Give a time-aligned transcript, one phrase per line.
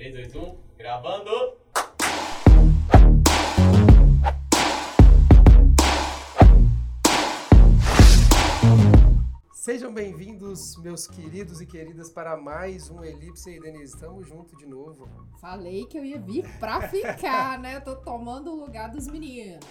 [0.00, 1.30] 3, 2, 1, gravando!
[9.52, 13.92] Sejam bem-vindos, meus queridos e queridas, para mais um Elipse e Denise.
[13.92, 15.06] Estamos juntos de novo.
[15.38, 17.76] Falei que eu ia vir pra ficar, né?
[17.76, 19.66] Eu tô tomando o lugar dos meninos.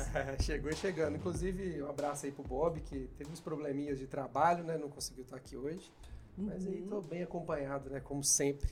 [0.40, 1.16] Chegou chegando.
[1.16, 4.78] Inclusive, um abraço aí pro Bob, que teve uns probleminhas de trabalho, né?
[4.78, 5.92] Não conseguiu estar aqui hoje.
[6.36, 6.88] Mas aí Uhum.
[6.88, 8.00] tô bem acompanhado, né?
[8.00, 8.68] Como sempre.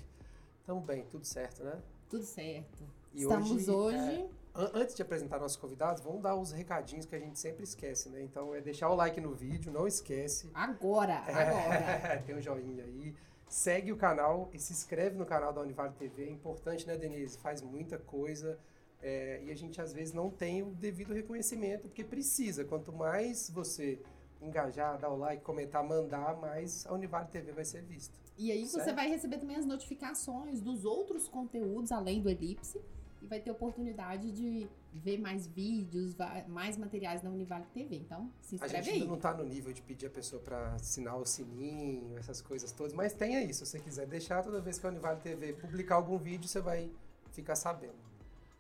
[0.65, 1.81] Tamo bem, tudo certo, né?
[2.09, 2.85] Tudo certo.
[3.13, 3.97] E Estamos hoje.
[3.99, 7.65] é, an- antes de apresentar nossos convidados, vamos dar os recadinhos que a gente sempre
[7.65, 8.23] esquece, né?
[8.23, 10.51] Então é deixar o like no vídeo, não esquece.
[10.55, 12.23] Agora, agora.
[12.27, 13.15] Tem um joinha aí.
[13.49, 16.25] Segue o canal e se inscreve no canal da Univale TV.
[16.25, 17.37] É importante, né, Denise?
[17.39, 18.59] Faz muita coisa.
[19.03, 22.65] é, e a gente às vezes não tem o devido reconhecimento, porque precisa.
[22.65, 24.01] Quanto mais você
[24.41, 28.15] engajar, dar o like, comentar, mandar, mais a Univale TV vai ser vista.
[28.39, 28.95] E aí você Certo.
[28.97, 32.81] vai receber também as notificações dos outros conteúdos além do Elipse.
[33.21, 36.17] E vai ter oportunidade de ver mais vídeos,
[36.49, 37.95] mais materiais da Univale TV.
[37.95, 39.01] Então, se A inscreve gente aí.
[39.03, 42.73] ainda não tá no nível de pedir a pessoa para assinar o sininho, essas coisas
[42.73, 45.95] todas, mas tem aí, se você quiser deixar, toda vez que a Univale TV publicar
[45.95, 46.91] algum vídeo, você vai
[47.31, 47.95] ficar sabendo.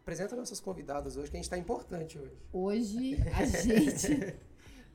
[0.00, 2.36] Apresenta nossas convidadas hoje, que a gente tá importante hoje.
[2.52, 4.36] Hoje a gente.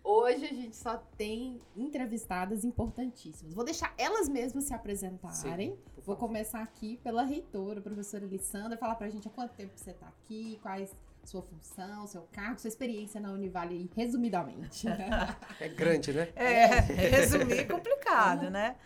[0.10, 3.54] Hoje a gente só tem entrevistadas importantíssimas.
[3.54, 5.72] Vou deixar elas mesmas se apresentarem.
[5.72, 9.92] Sim, Vou começar aqui pela reitora, professora Lissandra, falar pra gente há quanto tempo você
[9.92, 14.88] tá aqui, quais sua função, seu cargo, sua experiência na Univale aí, resumidamente.
[15.60, 16.30] É grande, né?
[16.38, 18.78] É, resumir é complicado, né?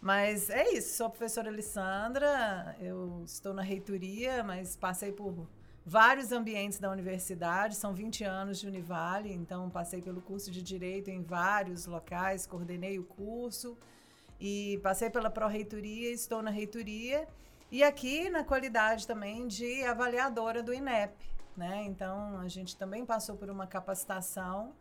[0.00, 5.48] Mas é isso, sou a professora Alessandra, eu estou na reitoria, mas passei por
[5.84, 11.10] vários ambientes da universidade, são 20 anos de Univale, então passei pelo curso de Direito
[11.10, 13.76] em vários locais, coordenei o curso
[14.38, 17.26] e passei pela pró-reitoria, estou na reitoria
[17.70, 21.14] e aqui na qualidade também de avaliadora do INEP,
[21.56, 21.84] né?
[21.84, 24.72] Então a gente também passou por uma capacitação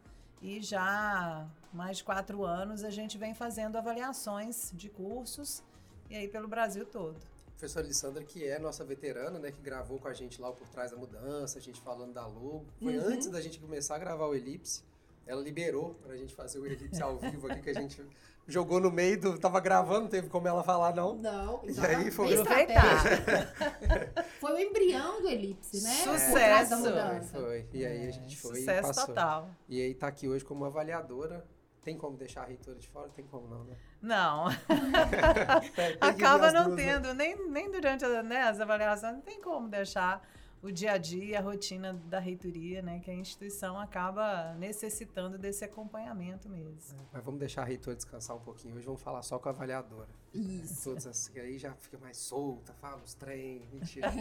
[0.41, 5.63] e já mais de quatro anos a gente vem fazendo avaliações de cursos
[6.09, 7.19] e aí pelo Brasil todo.
[7.59, 10.65] Professora Alessandra, que é nossa veterana, né, que gravou com a gente lá o Por
[10.69, 12.65] Trás da Mudança, a gente falando da logo.
[12.81, 13.07] Foi Uhum.
[13.07, 14.81] antes da gente começar a gravar o Elipse.
[15.27, 18.01] Ela liberou pra gente fazer o Elipse ao vivo aqui, que a gente
[18.47, 19.37] jogou no meio do...
[19.37, 21.15] Tava gravando, não teve como ela falar, não.
[21.17, 22.95] Não, E aí foi- Aproveitar.
[22.95, 24.29] estratégico.
[24.39, 25.93] Foi o embrião do Elipse, né?
[25.95, 26.25] Sucesso.
[26.31, 27.37] Por trás da Foi, mudança.
[27.41, 27.65] foi.
[27.73, 29.05] E aí a gente foi e Sucesso passou.
[29.07, 29.49] total.
[29.67, 31.45] E aí tá aqui hoje como avaliadora.
[31.89, 33.09] Tem como deixar a reitora de fora?
[33.09, 33.75] Tem como não, né?
[33.99, 34.45] Não,
[35.99, 36.75] acaba não né?
[36.75, 40.21] tendo, nem, nem durante a- né, as avaliações, não tem como deixar
[40.61, 42.99] o dia a dia, a rotina da reitoria, né?
[42.99, 46.99] Que a instituição acaba necessitando desse acompanhamento mesmo.
[47.11, 48.75] Mas vamos deixar a reitora descansar um pouquinho.
[48.75, 50.09] Hoje vamos falar só com a avaliadora.
[50.33, 50.83] Isso.
[50.83, 54.11] Todas assim, aí já fica mais solta, fala os trem, mentira.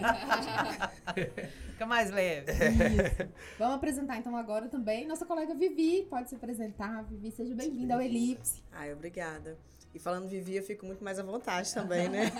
[1.70, 2.50] Fica mais leve.
[2.52, 3.32] Isso.
[3.58, 6.06] Vamos apresentar então agora também nossa colega Vivi.
[6.08, 7.02] Pode se apresentar.
[7.04, 8.00] Vivi, seja bem-vinda ao.
[8.00, 8.62] Elipse.
[8.72, 9.58] Ai, obrigada.
[9.94, 12.30] E falando Vivi, eu fico muito mais à vontade também, né?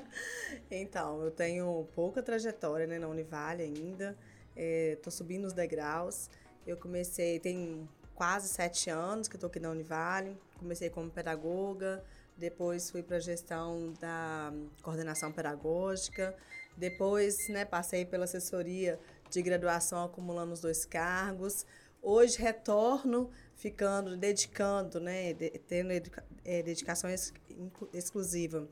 [0.70, 4.16] então, eu tenho pouca trajetória né, na Univale ainda.
[4.56, 6.30] Estou subindo os degraus.
[6.66, 10.36] Eu comecei, tem quase sete anos que estou aqui na Univale.
[10.58, 12.02] Comecei como pedagoga,
[12.36, 16.34] depois fui para a gestão da coordenação pedagógica.
[16.76, 18.98] Depois, né, passei pela assessoria
[19.30, 21.66] de graduação, acumulando os dois cargos.
[22.00, 28.66] Hoje retorno ficando, dedicando, né, de- tendo educa- eh, dedicação ex- inclu- exclusiva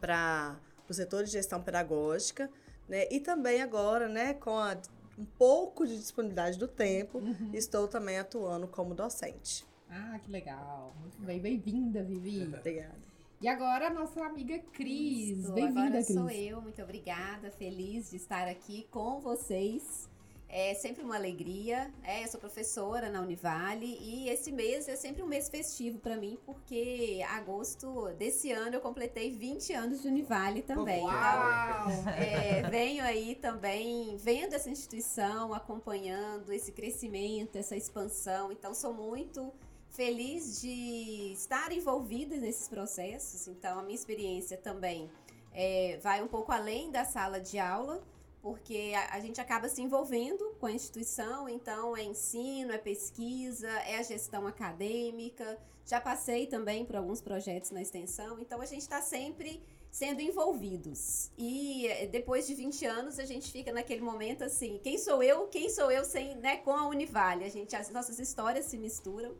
[0.00, 0.58] para
[0.88, 2.48] o setor de gestão pedagógica,
[2.88, 4.80] né, e também agora, né, com a-
[5.18, 7.20] um pouco de disponibilidade do tempo,
[7.52, 9.66] estou também atuando como docente.
[9.90, 10.94] Ah, que legal.
[11.00, 11.40] Muito bem.
[11.40, 12.42] Bem-vinda, Vivi.
[12.62, 13.06] Obrigada.
[13.40, 15.50] E agora a nossa amiga Cris.
[15.50, 16.06] Bem-vinda, Cris.
[16.14, 20.08] sou eu, muito obrigada, feliz de estar aqui com vocês.
[20.48, 21.92] É sempre uma alegria.
[22.04, 26.16] É, eu sou professora na Univale e esse mês é sempre um mês festivo para
[26.16, 30.98] mim, porque agosto desse ano eu completei 20 anos de Univale também.
[30.98, 31.88] Então, Uau!
[32.16, 38.52] é, venho aí também vendo essa instituição, acompanhando esse crescimento, essa expansão.
[38.52, 39.52] Então, sou muito
[39.90, 43.48] feliz de estar envolvida nesses processos.
[43.48, 45.10] Então, a minha experiência também
[45.52, 48.02] é, vai um pouco além da sala de aula,
[48.46, 51.48] porque a, a gente acaba se envolvendo com a instituição.
[51.48, 55.58] Então, é ensino, é pesquisa, é a gestão acadêmica.
[55.84, 58.38] Já passei também por alguns projetos na extensão.
[58.38, 59.60] Então, a gente está sempre
[59.90, 61.28] sendo envolvidos.
[61.36, 65.48] E eh, depois de 20 anos a gente fica naquele momento assim, quem sou eu?
[65.48, 67.44] Quem sou eu sem, né, com a Univale?
[67.44, 69.34] A gente as nossas histórias se misturam.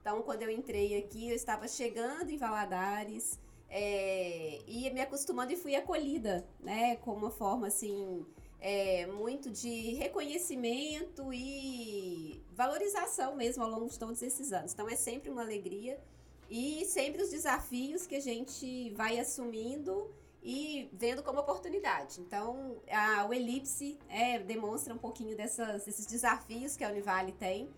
[0.00, 3.36] Então, quando eu entrei aqui, eu estava chegando em Valadares,
[3.68, 6.94] é, e me acostumando e fui acolhida, né?
[6.96, 8.24] Com uma forma assim.
[8.66, 14.72] É, muito de reconhecimento e valorização mesmo ao longo de todos esses anos.
[14.72, 16.00] Então é sempre uma alegria
[16.48, 20.10] e sempre os desafios que a gente vai assumindo
[20.42, 22.22] e vendo como oportunidade.
[22.22, 27.68] Então, a, o Elipse é, demonstra um pouquinho dessas, desses desafios que a Univale tem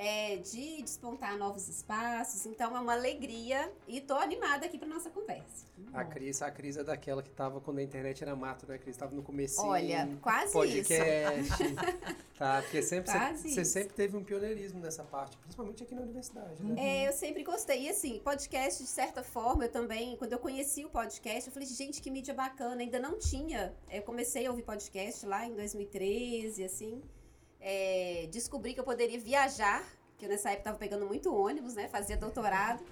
[0.00, 2.46] é, de despontar novos espaços.
[2.46, 5.66] Então é uma alegria e tô animada aqui para nossa conversa.
[5.92, 8.96] A Cris, a Cris é daquela que tava quando a internet era mato, né, Cris?
[8.96, 9.60] Tava no começo.
[9.60, 11.74] Olha, quase podcast, isso.
[12.38, 16.76] tá, porque sempre você, sempre teve um pioneirismo nessa parte, principalmente aqui na universidade, né?
[16.78, 17.82] É, eu sempre gostei.
[17.82, 21.68] E assim, podcast, de certa forma, eu também, quando eu conheci o podcast, eu falei,
[21.68, 22.80] gente, que mídia bacana.
[22.80, 23.74] Ainda não tinha.
[23.90, 27.02] Eu comecei a ouvir podcast lá em 2013, assim.
[27.60, 29.84] É, descobri que eu poderia viajar,
[30.18, 31.88] que eu nessa época estava pegando muito ônibus, né?
[31.88, 32.84] Fazia doutorado.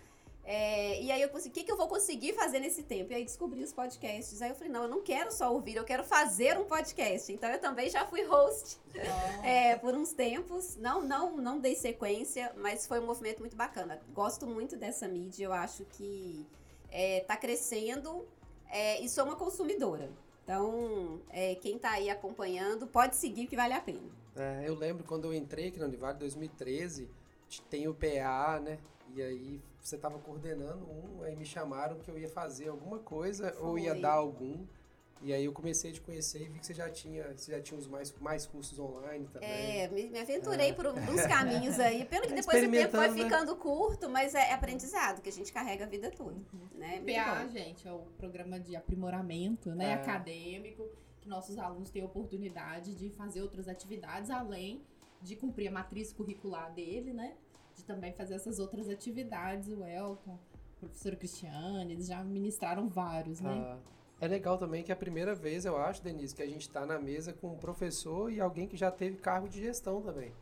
[0.51, 3.13] É, e aí eu pensei, o que, que eu vou conseguir fazer nesse tempo?
[3.13, 4.41] E aí descobri os podcasts.
[4.41, 7.31] Aí eu falei, não, eu não quero só ouvir, eu quero fazer um podcast.
[7.31, 8.79] Então eu também já fui host
[9.45, 10.77] é, por uns tempos.
[10.77, 14.01] Não, não, não dei sequência, mas foi um movimento muito bacana.
[14.15, 16.47] Gosto muito dessa mídia, eu acho que
[16.91, 18.27] é, tá crescendo
[18.71, 20.11] é, e sou uma consumidora.
[20.45, 24.18] Então, é, quem tá aí acompanhando, pode seguir que vale a pena.
[24.39, 27.09] É, eu lembro quando eu entrei aqui na Univale em 2013,
[27.71, 28.79] tem o PA, né?
[29.15, 33.57] E aí você estava coordenando um, aí me chamaram que eu ia fazer alguma coisa
[33.59, 34.01] ou ia Foi.
[34.03, 34.65] dar algum.
[35.21, 37.61] E aí eu comecei a te conhecer e vi que você já tinha, você já
[37.61, 39.49] tinha os mais, mais cursos online também.
[39.51, 42.05] É, me, me aventurei por uns caminhos aí.
[42.05, 43.25] Pelo que É, depois o tempo vai experimentando, né?
[43.25, 46.37] ficando curto, mas é aprendizado que a gente carrega a vida toda.
[46.77, 47.01] Né?
[47.01, 47.49] Muito PA, bom.
[47.51, 49.95] gente, é o programa de aprimoramento né, É.
[49.95, 50.89] acadêmico,
[51.29, 54.81] que nossos alunos têm a oportunidade de fazer outras atividades, além
[55.21, 57.37] de cumprir a matriz curricular dele, né?
[57.75, 60.39] De também fazer essas outras atividades, o Elton,
[60.77, 63.51] o professor Cristiane, eles já ministraram vários, né?
[63.51, 63.79] Ah,
[64.21, 66.87] é legal também que é a primeira vez, eu acho, Denise, que a gente está
[66.87, 70.33] na mesa com um professor e alguém que já teve cargo de gestão também.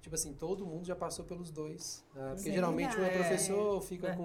[0.00, 2.04] Tipo assim, todo mundo já passou pelos dois.
[2.14, 3.18] Ah, porque é geralmente um é verdade.
[3.18, 4.24] professor, fica com.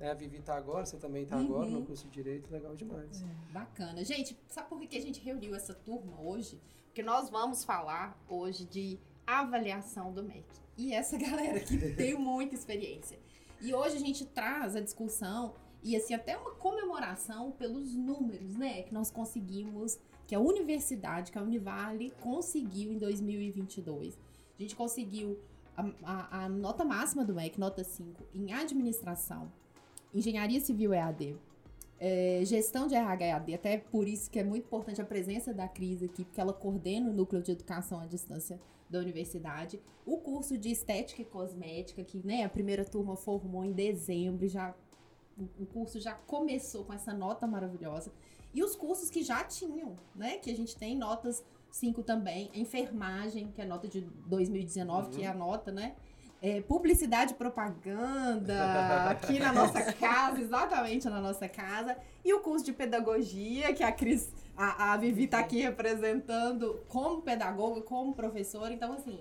[0.00, 0.02] Verdade.
[0.02, 1.80] É, a Vivi tá agora, você também tá agora Uhum.
[1.80, 3.22] no curso de Direito, legal demais.
[3.52, 4.02] Bacana.
[4.04, 6.58] Gente, sabe por que que a gente reuniu essa turma hoje?
[6.86, 10.44] Porque nós vamos falar hoje de avaliação do MEC.
[10.76, 13.18] E essa galera aqui tem muita experiência.
[13.60, 18.82] E hoje a gente traz a discussão e assim até uma comemoração pelos números, né,
[18.82, 24.18] que nós conseguimos, que a universidade, que a Univale conseguiu em 2022.
[24.58, 25.38] A gente conseguiu
[25.76, 29.50] a, a- a nota máxima do MEC, nota 5, em administração,
[30.14, 31.36] engenharia civil EAD,
[31.98, 35.68] é, gestão de RH EAD, até por isso que é muito importante a presença da
[35.68, 38.58] Cris aqui, porque ela coordena o núcleo de educação à distância
[38.88, 39.80] da universidade.
[40.06, 44.74] O curso de estética e cosmética, que né, a primeira turma formou em dezembro, já
[45.38, 48.12] o- curso já começou com essa nota maravilhosa.
[48.52, 50.38] E os cursos que já tinham, né?
[50.38, 52.50] Que a gente tem notas 5 também.
[52.52, 55.94] Enfermagem, que é a nota de 2019, que é a nota, né?
[56.42, 61.96] É, publicidade e propaganda, aqui na nossa casa, exatamente na nossa casa.
[62.24, 67.20] E o curso de pedagogia, que a Cris, a, a Vivi tá aqui representando como
[67.20, 68.72] pedagoga, como professora.
[68.72, 69.20] Então, assim,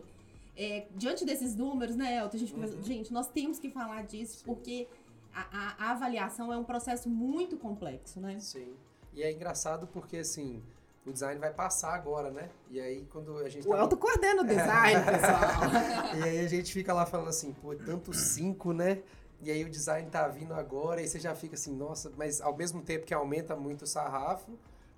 [0.55, 4.41] é, diante desses números, né, Elton, a gente, pensa, gente, nós temos que falar disso,
[4.45, 4.87] porque
[5.33, 8.39] a, a- a avaliação é um processo muito complexo, né?
[8.39, 8.73] Sim.
[9.13, 10.61] E é engraçado porque, assim,
[11.09, 12.49] o design vai passar agora, né?
[12.69, 16.15] E aí, quando a gente O tá Elton coordena o design, pessoal.
[16.19, 19.01] E aí a gente fica lá falando assim, pô, tanto cinco, né?
[19.41, 22.55] E aí o design tá vindo agora, e você já fica assim, nossa, mas ao
[22.55, 24.51] mesmo tempo que aumenta muito o sarrafo,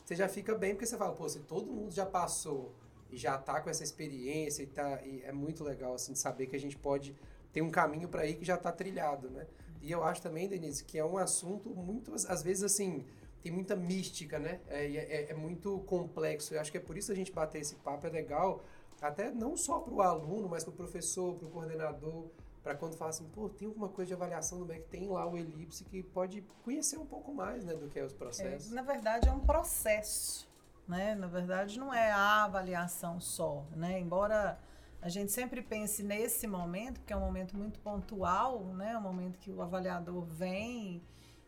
[0.03, 2.73] você já fica bem, porque você fala, pô, se todo mundo já passou
[3.11, 4.99] e já tá com essa experiência e tá.
[5.03, 7.15] E é muito legal, assim, de saber que a gente pode
[7.53, 9.45] ter um caminho para ir que já tá trilhado, né?
[9.81, 13.05] E eu acho também, Denise, que é um assunto muito, às às vezes, assim,
[13.41, 14.61] tem muita mística, né?
[14.67, 16.53] É, é, é muito complexo.
[16.53, 18.63] Eu acho que é por isso a gente bater esse papo, é legal,
[19.01, 22.29] até não só para o aluno, mas para o professor, para o coordenador,
[22.61, 25.35] para quando fala assim, pô, tem alguma coisa de avaliação do MEC, tem lá o
[25.35, 28.71] Elipse que pode conhecer um pouco mais, né, do que é os É, processos.
[28.71, 30.47] na verdade, é um processo,
[30.87, 31.15] né?
[31.15, 33.99] Na verdade, não é a avaliação só, né?
[33.99, 34.59] Embora
[35.01, 38.95] a gente sempre pense nesse momento, porque é um momento muito pontual, né?
[38.95, 41.01] Um momento que o avaliador vem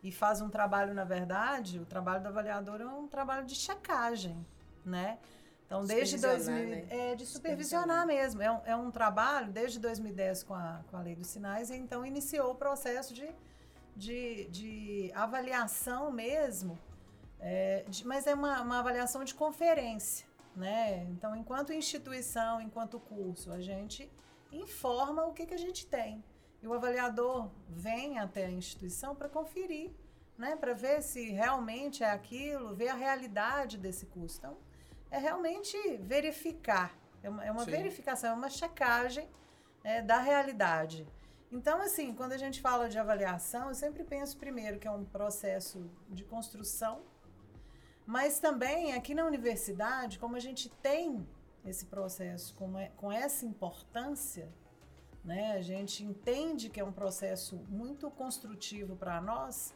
[0.04, 4.46] e faz um trabalho, na verdade, o trabalho do avaliador é um trabalho de checagem,
[4.84, 5.18] né?
[5.66, 7.10] Então, desde Supervisionar, 2000, né?
[7.12, 8.42] é de supervisionar mesmo.
[8.42, 11.76] É um, é um trabalho desde 2010 com a, com a Lei dos Sinais, e
[11.76, 13.26] então iniciou o processo de,
[13.96, 16.78] de, de avaliação mesmo
[17.40, 21.04] é, de- mas é uma, uma avaliação de conferência, né?
[21.04, 24.10] Então, enquanto instituição, enquanto curso, a gente
[24.52, 26.22] informa o que, que a gente tem.
[26.64, 29.92] E o avaliador vem até a instituição para conferir
[30.36, 34.38] né, para ver se realmente é aquilo, ver a realidade desse curso.
[34.38, 34.56] Então,
[35.10, 39.28] é realmente verificar, é uma, é uma verificação, é uma checagem
[39.84, 41.06] é, da realidade.
[41.52, 45.04] Então, assim, quando a gente fala de avaliação, eu sempre penso primeiro que é um
[45.04, 47.02] processo de construção,
[48.04, 51.26] mas também aqui na universidade, como a gente tem
[51.64, 54.52] esse processo com, é- com essa importância,
[55.24, 59.74] né, a gente entende que é um processo muito construtivo para nós,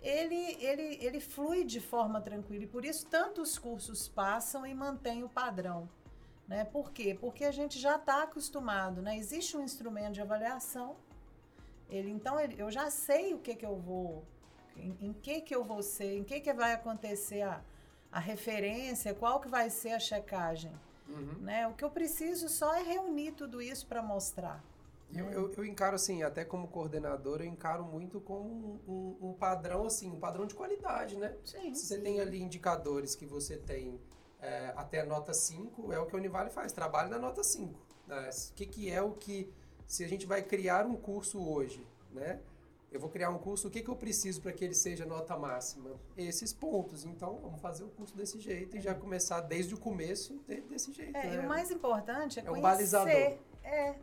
[0.00, 5.22] ele, ele, ele flui de forma tranquila e por isso tantos cursos passam e mantêm
[5.22, 5.88] o padrão.
[6.48, 6.64] Né?
[6.64, 7.16] Por quê?
[7.18, 9.16] Porque a gente já está acostumado, né?
[9.16, 10.96] existe um instrumento de avaliação,
[11.90, 14.24] ele, então ele- eu já sei o que, que eu vou,
[14.76, 17.60] em, em que, que eu vou ser, em que, que vai acontecer a,
[18.12, 20.72] a referência, qual que vai ser a checagem.
[21.08, 21.34] Uhum.
[21.40, 21.66] Né?
[21.66, 24.62] O que eu preciso só é reunir tudo isso para mostrar.
[25.14, 28.48] Eu, eu, eu encaro assim, até como coordenador, eu encaro muito como
[28.88, 31.34] um, um- um padrão, assim, um padrão de qualidade, né?
[31.44, 31.72] Sim.
[31.74, 34.00] Se você tem ali indicadores que você tem
[34.40, 37.78] é, até a nota 5, é o que a Univale faz, trabalha na nota 5.
[38.06, 38.28] Né?
[38.50, 39.50] O que, que é o que,
[39.86, 42.40] se a gente vai criar um curso hoje, né?
[42.92, 45.36] Eu vou criar um curso, o que, que eu preciso para que ele seja nota
[45.36, 45.90] máxima?
[46.16, 47.04] Esses pontos.
[47.04, 50.92] Então, vamos fazer o curso desse jeito e já começar desde o começo de- desse
[50.92, 51.16] jeito.
[51.16, 51.44] É, e né?
[51.44, 52.62] o mais importante é, É um conhecer.
[52.62, 53.38] balizador.
[53.64, 53.96] É.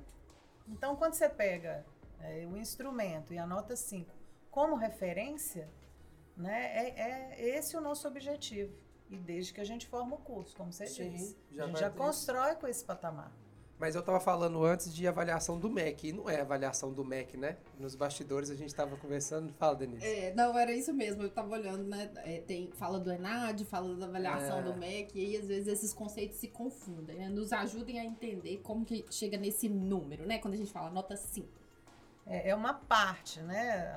[0.67, 1.85] Então, quando você pega
[2.19, 4.13] é, o instrumento e a nota 5
[4.49, 5.69] como referência,
[6.37, 7.01] né, é,
[7.41, 8.73] é esse o nosso objetivo.
[9.09, 11.37] E desde que a gente forma o curso, como você Sim, disse.
[11.51, 13.31] já a gente já ter- constrói com esse patamar.
[13.79, 17.35] Mas eu estava falando antes de avaliação do MEC, e não é avaliação do MEC,
[17.35, 17.57] né?
[17.77, 19.51] Nos bastidores a gente estava conversando.
[19.53, 20.05] Fala, Denise.
[20.05, 21.23] É, não, era isso mesmo.
[21.23, 22.09] Eu tava olhando, né?
[22.17, 24.61] é, tem, fala do ENAD, fala da avaliação É.
[24.61, 27.17] do MEC, e aí às vezes esses conceitos se confundem.
[27.17, 27.27] né?
[27.27, 30.37] Nos ajudem a entender como que chega nesse número, né?
[30.39, 31.47] Quando a gente fala nota 5.
[32.25, 33.93] É, é uma parte, né?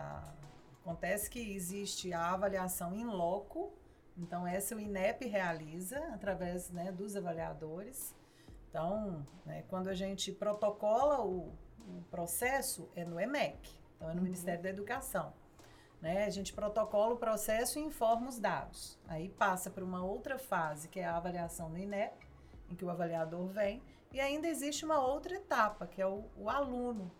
[0.82, 3.72] Acontece que existe a avaliação em loco,
[4.16, 8.14] então essa o INEP realiza através né, dos avaliadores.
[8.76, 11.50] Então, né, quando a gente protocola o,
[11.88, 15.32] o processo, é no EMEC, então é no Ministério da Educação.
[15.98, 16.26] Né?
[16.26, 18.98] A gente protocola o processo e informa os dados.
[19.08, 22.28] Aí passa para uma outra fase, que é a avaliação no INEP,
[22.70, 26.50] em que o avaliador vem, e ainda existe uma outra etapa, que é o, o
[26.50, 27.10] aluno.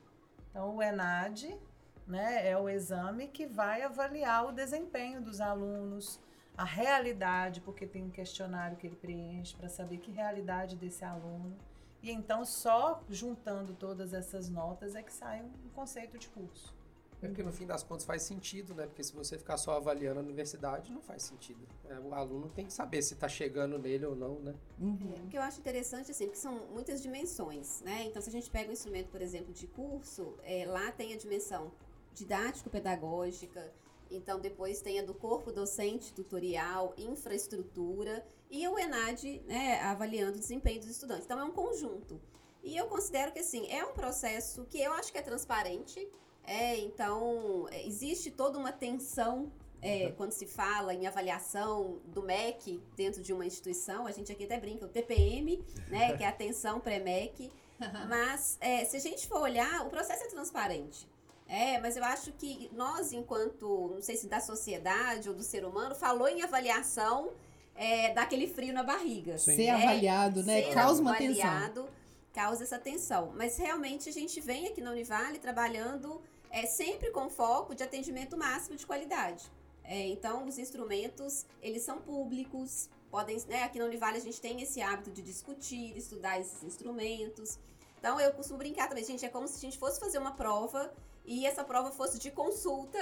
[0.51, 1.59] Então, o ENAD
[2.07, 6.21] né, é o exame que vai avaliar o desempenho dos alunos,
[6.57, 11.57] a realidade, porque tem um questionário que ele preenche para saber que realidade desse aluno.
[12.03, 16.75] E então, só juntando todas essas notas é que sai um conceito de curso.
[17.23, 18.87] É porque no fim das contas faz sentido, né?
[18.87, 21.67] Porque se você ficar só avaliando a universidade, não faz sentido.
[21.89, 24.55] É, o aluno tem que saber se está chegando nele ou não, né?
[24.79, 28.05] O que eu acho interessante, assim, porque são muitas dimensões, né?
[28.05, 31.17] Então, se a gente pega um instrumento, por exemplo, de curso, é, lá tem a
[31.17, 31.73] dimensão
[32.15, 33.73] didático-pedagógica,
[34.11, 40.41] então depois tem a do corpo docente, tutorial, infraestrutura e o ENAD, né, avaliando o
[40.41, 41.25] desempenho dos estudantes.
[41.25, 42.21] Então, é um conjunto.
[42.63, 46.09] E eu considero que, assim, é um processo que eu acho que é transparente,
[46.45, 52.81] é, então, é, existe toda uma tensão é, quando se fala em avaliação do MEC
[52.97, 56.31] dentro de uma instituição, a gente aqui até brinca, o TPM, né, que é a
[56.31, 57.53] atenção pré-MEC,
[58.09, 61.09] mas é, se a gente for olhar, o processo é transparente.
[61.49, 65.65] É, mas eu acho que nós, enquanto, não sei se da sociedade ou do ser
[65.65, 67.31] humano, falou em avaliação,
[67.75, 69.39] é, dá aquele frio na barriga.
[69.39, 69.55] Sim.
[69.55, 70.63] Ser avaliado, né?
[70.63, 71.45] Ser Causa uma tensão.
[71.45, 71.89] avaliado
[72.37, 73.33] causa essa tensão.
[73.35, 78.37] Mas realmente a gente vem aqui na Univale trabalhando é, sempre com foco de atendimento
[78.37, 79.51] máximo de qualidade.
[79.83, 84.61] É, então, os instrumentos, eles são públicos, podem, né, aqui na Univale a gente tem
[84.61, 87.59] esse hábito de discutir, estudar esses instrumentos.
[87.99, 90.93] Então, eu costumo brincar também, gente, é como se a gente fosse fazer uma prova
[91.25, 92.99] e essa prova fosse de consulta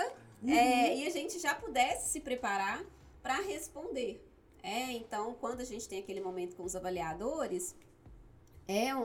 [0.46, 2.84] é, e a gente já pudesse se preparar
[3.22, 4.22] para responder.
[4.62, 7.74] É, então, quando a gente tem aquele momento com os avaliadores,
[8.66, 9.02] é um,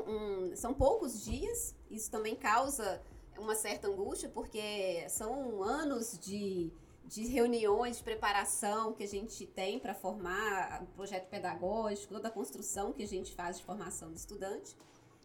[0.51, 3.01] um- são poucos dias, isso também causa
[3.38, 6.72] uma certa angústia, porque são anos de,
[7.05, 12.31] de reuniões, de preparação que a gente tem para formar o projeto pedagógico, toda a
[12.31, 14.75] construção que a gente faz de formação do estudante.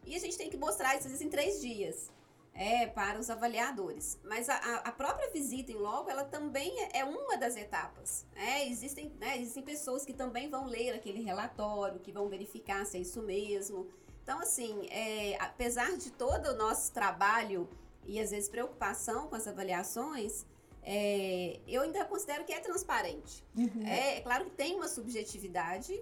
[0.05, 2.11] E a gente tem que mostrar isso às vezes em três dias
[2.53, 4.17] é, para os avaliadores.
[4.23, 8.25] Mas a, a- própria visita em logo, ela também é, é uma das etapas.
[8.35, 12.97] É, existem, né, existem pessoas que também vão ler aquele relatório, que vão verificar se
[12.97, 13.87] é isso mesmo.
[14.23, 17.67] Então, assim, é, apesar de todo o nosso trabalho
[18.05, 20.45] e às vezes preocupação com as avaliações,
[20.81, 23.43] é, eu ainda considero que é transparente.
[23.57, 23.85] Uhum.
[23.85, 26.01] É, é claro que tem uma subjetividade,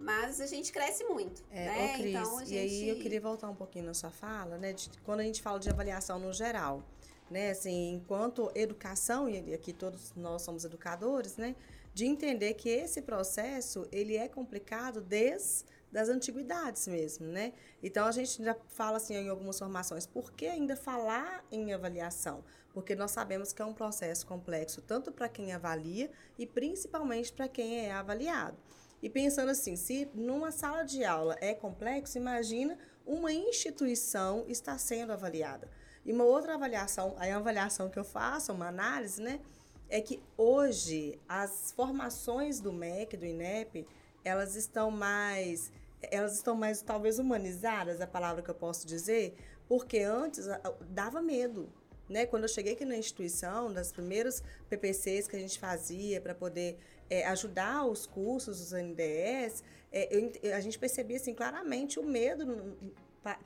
[0.00, 1.44] mas a gente cresce muito.
[1.50, 1.94] É, né?
[1.94, 2.54] ô, Cris, então, gente...
[2.54, 4.72] e aí eu queria voltar um pouquinho na sua fala, né?
[4.72, 6.82] de quando a gente fala de avaliação no geral.
[7.30, 11.54] né, assim, enquanto educação, e aqui todos nós somos educadores, né,
[11.94, 17.52] de entender que esse processo, ele é complicado desde das antiguidades mesmo, né?
[17.82, 22.44] Então a gente já fala assim em algumas formações, por que ainda falar em avaliação?
[22.72, 27.48] Porque nós sabemos que é um processo complexo tanto para quem avalia e principalmente para
[27.48, 28.56] quem é avaliado.
[29.02, 35.12] E pensando assim, se numa sala de aula é complexo, imagina uma instituição está sendo
[35.12, 35.68] avaliada.
[36.04, 39.40] E uma outra avaliação, a avaliação que eu faço, uma análise, né,
[39.88, 43.86] é que hoje as formações do MEC, do INEP,
[44.24, 49.36] elas estão mais elas estão mais talvez humanizadas, a palavra que eu posso dizer,
[49.68, 50.46] porque antes
[50.88, 51.68] dava medo.
[52.08, 52.24] Né?
[52.24, 56.78] Quando eu cheguei aqui na instituição, das primeiros PPCs que a gente fazia para poder
[57.10, 59.62] é, ajudar os cursos, os NDS,
[59.92, 62.76] é, eu, a gente percebia assim, claramente o medo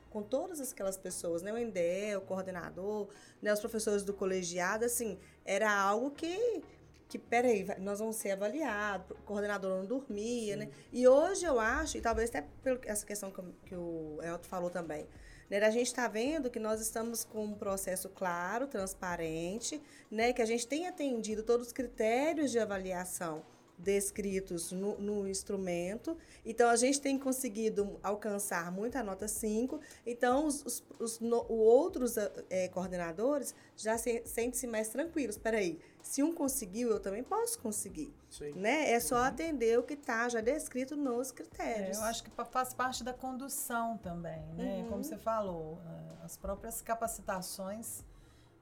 [0.09, 1.51] com todas aquelas pessoas, né?
[1.51, 3.09] o NDE, o coordenador,
[3.41, 3.51] né?
[3.51, 6.63] os professores do colegiado, assim, era algo que
[7.07, 10.59] que, peraí, nós vamos ser avaliados, o coordenador não dormia, Sim.
[10.59, 10.69] né?
[10.91, 14.71] E hoje eu acho, e talvez até por essa questão que, que o Elton falou
[14.71, 15.07] também,
[15.47, 15.63] né?
[15.63, 19.79] A gente está vendo que nós estamos com um processo claro, transparente,
[20.09, 20.33] né?
[20.33, 23.43] Que a gente tem atendido todos os critérios de avaliação
[23.77, 26.17] descritos no, no, instrumento.
[26.45, 29.79] Então, a gente tem conseguido alcançar muita nota 5.
[30.05, 32.15] Então, os, os, os no, outros
[32.49, 35.35] é, coordenadores já se, sentem-se mais tranquilos.
[35.35, 38.13] Espera aí, se um conseguiu, eu também posso conseguir.
[38.29, 38.53] Sim.
[38.53, 38.91] Né?
[38.91, 39.23] É só uhum.
[39.23, 41.97] atender o que está já descrito nos critérios.
[41.97, 44.81] É, eu acho que faz parte da condução também, né?
[44.83, 44.89] Uhum.
[44.89, 48.03] Como você falou, é, as próprias capacitações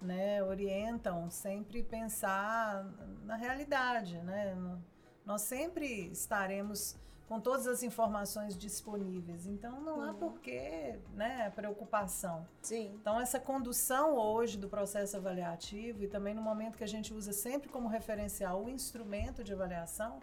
[0.02, 2.86] né, orientam sempre pensar
[3.24, 4.54] na realidade, né?
[4.54, 4.84] No,
[5.26, 6.96] nós sempre estaremos
[7.28, 9.48] com todas as informações disponíveis.
[9.48, 10.14] Então não há uhum.
[10.16, 12.46] porquê, né, preocupação.
[12.62, 12.94] Sim.
[13.02, 17.34] Então essa condução hoje do processo avaliativo e também no momento que a gente usa
[17.34, 20.20] sempre como referencial o instrumento de avaliação,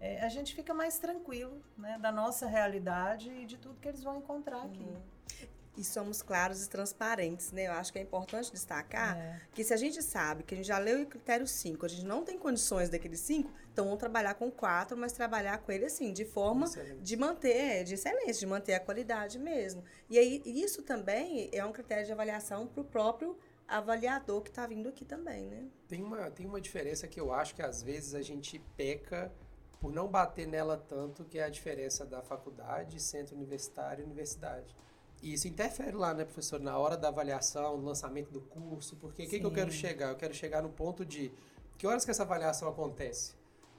[0.00, 4.02] é, a gente fica mais tranquilo, né, da nossa realidade e de tudo que eles
[4.02, 4.84] vão encontrar aqui.
[4.84, 5.14] Uhum
[5.76, 7.66] e somos claros e transparentes, né?
[7.66, 9.40] Eu acho que é importante destacar é.
[9.52, 12.04] que se a gente sabe que a gente já leu o critério 5, a gente
[12.04, 16.12] não tem condições daquele 5, então vamos trabalhar com 4, mas trabalhar com ele assim,
[16.12, 17.00] de forma excelente.
[17.00, 19.82] de manter, é, de excelência, de manter a qualidade mesmo.
[20.08, 24.66] E aí isso também é um critério de avaliação para o próprio avaliador que está
[24.66, 25.66] vindo aqui também, né?
[25.88, 29.32] Tem uma, tem uma diferença que eu acho que às vezes a gente peca
[29.80, 34.74] por não bater nela tanto, que é a diferença da faculdade, centro universitário e universidade.
[35.24, 39.22] E isso interfere lá, né, professor, na hora da avaliação, no lançamento do curso, porque
[39.22, 40.10] o que, que eu quero chegar?
[40.10, 41.32] Eu quero chegar no ponto de
[41.78, 43.32] que horas que essa avaliação acontece?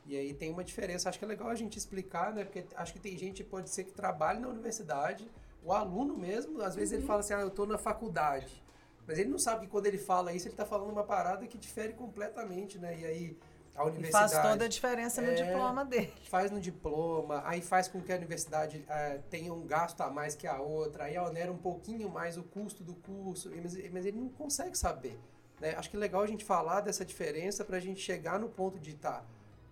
[0.08, 2.94] E aí tem uma diferença, acho que é legal a gente explicar, né, porque acho
[2.94, 5.30] que tem gente, pode ser que trabalhe na universidade,
[5.64, 6.98] o aluno mesmo, às vezes uhum.
[6.98, 8.64] ele fala assim, ah, eu estou na faculdade,
[9.06, 11.60] mas ele não sabe que quando ele fala isso, ele está falando uma parada que
[11.60, 13.38] difere completamente, né, e aí
[13.76, 14.32] a universidade.
[14.32, 16.14] E faz toda a diferença no é, diploma dele.
[16.30, 20.36] Faz no diploma, aí faz com que a universidade é, tenha um gasto a mais
[20.36, 24.18] que a outra, aí onera um pouquinho mais o custo do curso, mas, mas ele
[24.18, 25.20] não consegue saber.
[25.60, 25.76] Né?
[25.76, 28.80] Acho que é legal a gente falar dessa diferença para a gente chegar no ponto
[28.80, 29.24] de tá,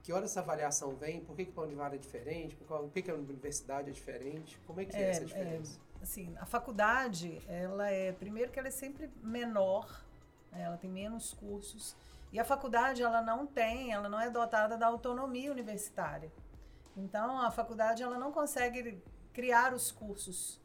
[0.02, 3.12] que hora essa avaliação vem, por que, que a Univar é diferente, por que, que
[3.12, 5.80] a universidade é diferente, como é que é, é essa é, diferença?
[6.00, 10.04] É, assim, a faculdade, ela é, primeiro que ela é sempre menor,
[10.52, 10.64] né?
[10.64, 11.96] ela tem menos cursos,
[12.34, 16.32] e a faculdade, ela não tem, ela não é dotada da autonomia universitária.
[16.98, 19.00] Então, a faculdade, ela não consegue
[19.32, 20.60] criar os cursos.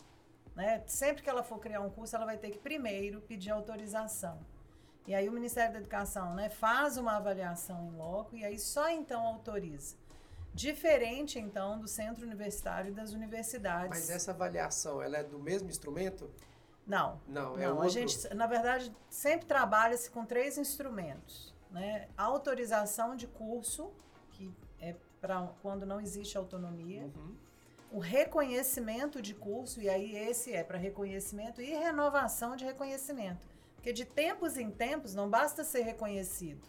[0.56, 0.82] Né?
[0.86, 4.40] Sempre que ela for criar um curso, ela vai ter que primeiro pedir autorização.
[5.06, 8.88] E aí o Ministério da Educação né, faz uma avaliação em loco e aí só
[8.88, 9.94] então autoriza.
[10.54, 13.90] Diferente, então, do centro universitário e das universidades.
[13.90, 16.30] Mas essa avaliação, ela é do mesmo instrumento?
[16.86, 17.20] Não.
[17.28, 17.72] Não, é não.
[17.72, 17.84] Outro...
[17.84, 22.08] A gente, na verdade, sempre trabalha-se com três instrumentos né?
[22.16, 23.92] Autorização de curso,
[24.32, 27.02] que é para quando não existe autonomia.
[27.02, 27.36] Uhum.
[27.90, 33.46] O reconhecimento de curso, e aí esse é para reconhecimento e renovação de reconhecimento.
[33.74, 36.66] Porque de tempos em tempos não basta ser reconhecido.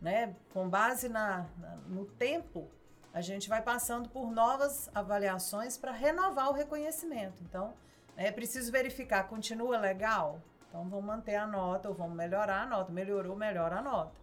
[0.00, 0.34] Né?
[0.52, 2.68] Com base na, na no tempo,
[3.12, 7.42] a gente vai passando por novas avaliações para renovar o reconhecimento.
[7.42, 7.74] Então,
[8.16, 10.40] é preciso verificar, continua legal?
[10.68, 12.92] Então, vamos manter a nota ou vamos melhorar a nota.
[12.92, 14.19] Melhorou, melhora a nota.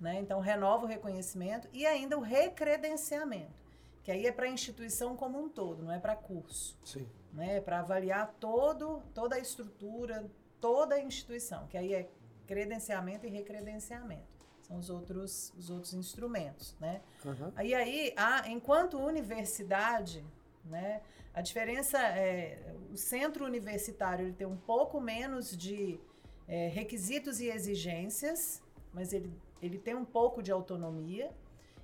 [0.00, 0.18] Né?
[0.20, 3.60] Então, renova o reconhecimento e ainda o recredenciamento,
[4.02, 6.78] que aí é para a instituição como um todo, não é para curso.
[6.84, 7.06] Sim.
[7.32, 7.58] Né?
[7.58, 10.24] É para avaliar todo, toda a estrutura,
[10.60, 12.08] toda a instituição, que aí é
[12.46, 14.40] credenciamento e recredenciamento.
[14.62, 17.00] São os outros, os outros instrumentos, né?
[17.24, 17.52] Uhum.
[17.56, 20.24] Aí, aí a, enquanto universidade,
[20.64, 21.00] né,
[21.34, 26.00] a diferença é o centro universitário ele tem um pouco menos de
[26.46, 31.30] é, requisitos e exigências, mas ele, ele tem um pouco de autonomia.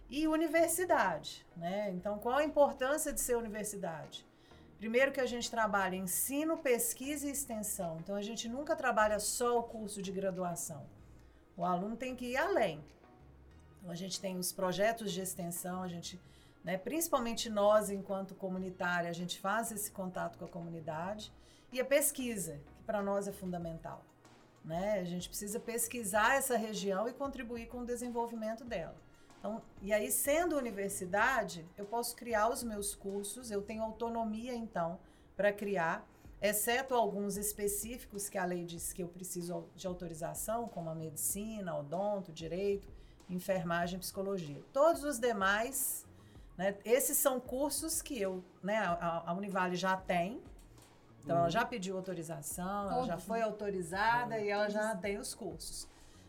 [0.08, 1.90] E universidade, né?
[1.90, 4.24] Então, qual a importância de ser universidade?
[4.78, 7.98] Primeiro que a gente trabalha ensino, pesquisa e extensão.
[7.98, 10.86] Então, a gente nunca trabalha só o curso de graduação.
[11.56, 12.84] O aluno tem que ir além.
[13.80, 16.20] Então, a gente tem os projetos de extensão, a gente,
[16.62, 21.32] né, principalmente nós, enquanto comunitária, a gente faz esse contato com a comunidade.
[21.72, 24.04] E a pesquisa, que para nós é fundamental.
[24.66, 24.98] Né?
[24.98, 28.96] A gente precisa pesquisar essa região e contribuir com o desenvolvimento dela.
[29.38, 34.98] Então, e aí, sendo universidade, eu posso criar os meus cursos, eu tenho autonomia, então,
[35.36, 36.04] para criar,
[36.42, 41.78] exceto alguns específicos que a lei diz que eu preciso de autorização, como a medicina,
[41.78, 42.88] odonto, direito,
[43.30, 44.60] enfermagem, psicologia.
[44.72, 46.04] Todos os demais,
[46.58, 50.42] né, esses são cursos que eu, né, a, a Univale já tem,
[51.26, 55.88] então, ela já pediu autorização, ela já foi autorizada e ela já tem os cursos.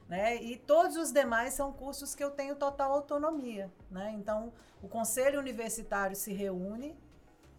[0.10, 0.38] Né?
[0.38, 3.72] E todos os demais são cursos que eu tenho total autonomia.
[3.92, 4.16] Né?
[4.18, 6.98] Então, o conselho universitário se reúne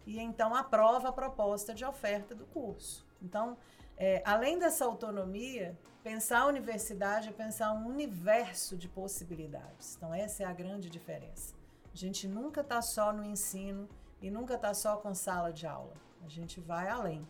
[0.05, 3.07] e então aprova a proposta de oferta do curso.
[3.21, 3.57] Então,
[3.95, 9.95] é, além dessa autonomia, pensar a universidade é pensar um universo de possibilidades.
[9.95, 11.55] Então, essa é a grande diferença.
[11.93, 13.87] A gente nunca está só no ensino
[14.21, 16.08] e nunca está só com sala de aula.
[16.23, 17.27] A gente vai além.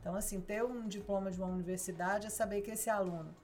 [0.00, 3.34] Então, assim, ter um diploma de uma universidade é saber que esse aluno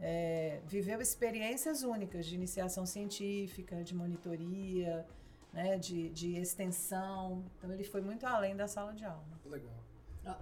[0.00, 5.06] é, viveu experiências únicas de iniciação científica, de monitoria,
[5.52, 7.44] né, de, de extensão.
[7.56, 9.26] Então, ele foi muito além da sala de aula.
[9.44, 9.74] Legal.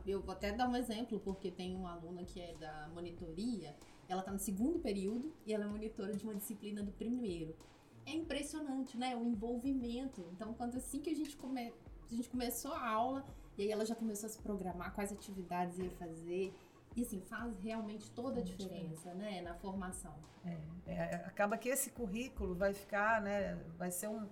[0.05, 3.77] Eu vou até dar um exemplo, porque tem uma aluna que é da monitoria,
[4.09, 7.57] ela está no segundo período e ela é monitora de uma disciplina do primeiro.
[8.05, 9.17] É impressionante, né?
[9.17, 10.25] O envolvimento.
[10.33, 11.73] Então, quando assim que a gente, come...
[12.11, 15.79] a gente começou a aula, e aí ela já começou a se programar quais atividades
[15.79, 16.55] ia fazer.
[16.95, 20.15] E assim, faz realmente toda a diferença, né, na formação.
[20.45, 24.27] É, é, acaba que esse currículo vai ficar, né, vai ser um,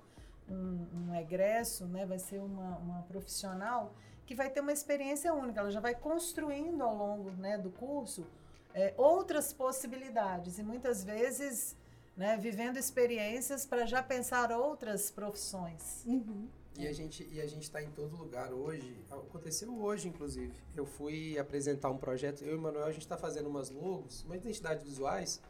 [0.48, 5.60] um, um egresso, né, vai ser uma, uma profissional que vai ter uma experiência única.
[5.60, 8.26] Ela já vai construindo ao longo né, do curso
[8.72, 11.76] é, outras possibilidades e muitas vezes
[12.16, 16.04] né, vivendo experiências para já pensar outras profissões.
[16.06, 16.48] Uhum.
[16.76, 18.96] E a gente e a gente está em todo lugar hoje.
[19.10, 20.52] Aconteceu hoje, inclusive.
[20.74, 22.42] Eu fui apresentar um projeto.
[22.42, 25.40] Eu e o Manuel a gente está fazendo umas logos, umas identidades visuais,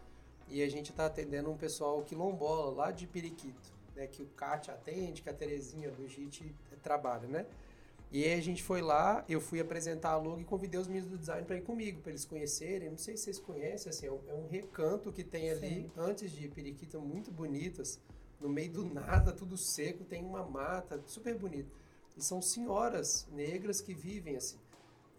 [0.49, 4.07] e a gente está atendendo um pessoal quilombola lá de Periquito, né?
[4.07, 7.47] Que o Kátia atende, que a Terezinha do JIT trabalha, né?
[8.13, 11.11] E aí a gente foi lá, eu fui apresentar a logo e convidei os meninos
[11.11, 12.91] do design para ir comigo, para eles conhecerem.
[12.91, 15.91] Não sei se vocês conhecem, assim, é um, é recanto que tem ali Sim.
[15.97, 17.99] antes de Periquito, muito bonitas
[18.45, 21.75] no meio do nada, tudo seco, tem uma mata, super bonito.
[22.15, 24.59] E são senhoras negras que vivem assim.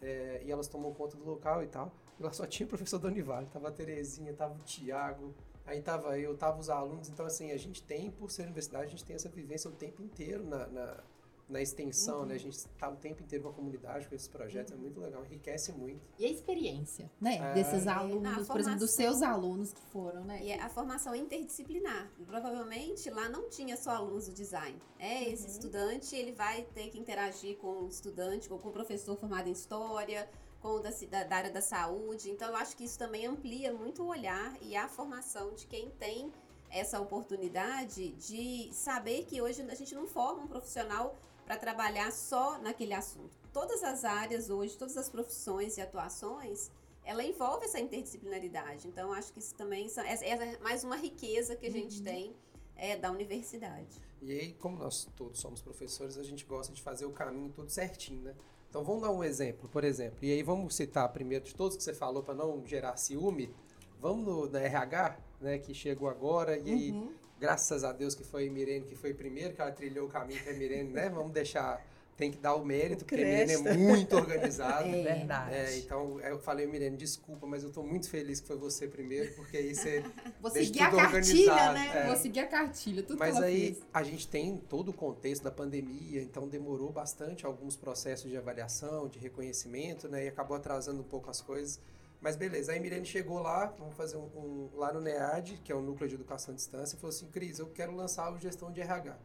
[0.00, 1.92] É, e elas tomam conta do local e tal.
[2.20, 5.34] E lá só tinha o professor Donivale, tava a Terezinha, tava o Tiago,
[5.66, 7.08] aí tava eu, tava os alunos.
[7.08, 10.00] Então, assim, a gente tem, por ser universidade, a gente tem essa vivência o tempo
[10.02, 11.04] inteiro na, na
[11.48, 12.26] na extensão, uhum.
[12.26, 12.34] né?
[12.34, 14.78] A gente está o tempo inteiro com a comunidade, com esses projetos, uhum.
[14.78, 16.00] é muito legal, enriquece muito.
[16.18, 17.36] E a experiência, né?
[17.36, 17.54] É.
[17.54, 20.42] Desses alunos, por exemplo, dos seus alunos que foram, né?
[20.42, 22.10] E a formação interdisciplinar.
[22.26, 24.76] Provavelmente lá não tinha só alunos do design.
[24.98, 25.52] É, esse uhum.
[25.52, 30.28] estudante, ele vai ter que interagir com o estudante, com o professor formado em história,
[30.60, 32.28] com o da, da, da área da saúde.
[32.28, 35.90] Então, eu acho que isso também amplia muito o olhar e a formação de quem
[35.90, 36.32] tem
[36.70, 42.58] essa oportunidade de saber que hoje a gente não forma um profissional para trabalhar só
[42.58, 43.38] naquele assunto.
[43.52, 46.70] Todas as áreas hoje, todas as profissões e atuações,
[47.04, 48.88] ela envolve essa interdisciplinaridade.
[48.88, 52.04] Então, acho que isso também é, é mais uma riqueza que a gente uhum.
[52.04, 52.36] tem
[52.74, 54.02] é, da universidade.
[54.20, 57.70] E aí, como nós todos somos professores, a gente gosta de fazer o caminho todo
[57.70, 58.34] certinho, né?
[58.68, 60.18] Então, vamos dar um exemplo, por exemplo.
[60.22, 63.54] E aí, vamos citar primeiro de todos que você falou para não gerar ciúme.
[64.00, 68.24] Vamos no, na RH, né, que chegou agora, e aí uhum graças a Deus que
[68.24, 71.08] foi a Mirene que foi primeiro, que ela trilhou o caminho para a Mirene, né?
[71.08, 71.84] Vamos deixar
[72.16, 74.86] tem que dar o mérito, porque a Mirene é muito organizada.
[74.96, 75.54] É verdade.
[75.54, 79.34] É, então, eu falei, Mirene, desculpa, mas eu estou muito feliz que foi você primeiro,
[79.34, 80.02] porque aí você.
[80.40, 81.92] Vou seguir a cartilha, né?
[81.94, 82.06] É.
[82.06, 83.82] Vou seguir a cartilha, tudo Mas aí fez.
[83.92, 89.08] a gente tem todo o contexto da pandemia, então demorou bastante alguns processos de avaliação,
[89.08, 90.24] de reconhecimento, né?
[90.24, 91.80] E acabou atrasando um pouco as coisas.
[92.20, 95.70] Mas beleza, aí a Mirene chegou lá, vamos fazer um, um, lá no NEAD, que
[95.70, 98.38] é o Núcleo de Educação à Distância, e falou assim, Cris, eu quero lançar o
[98.38, 99.16] Gestão de RH.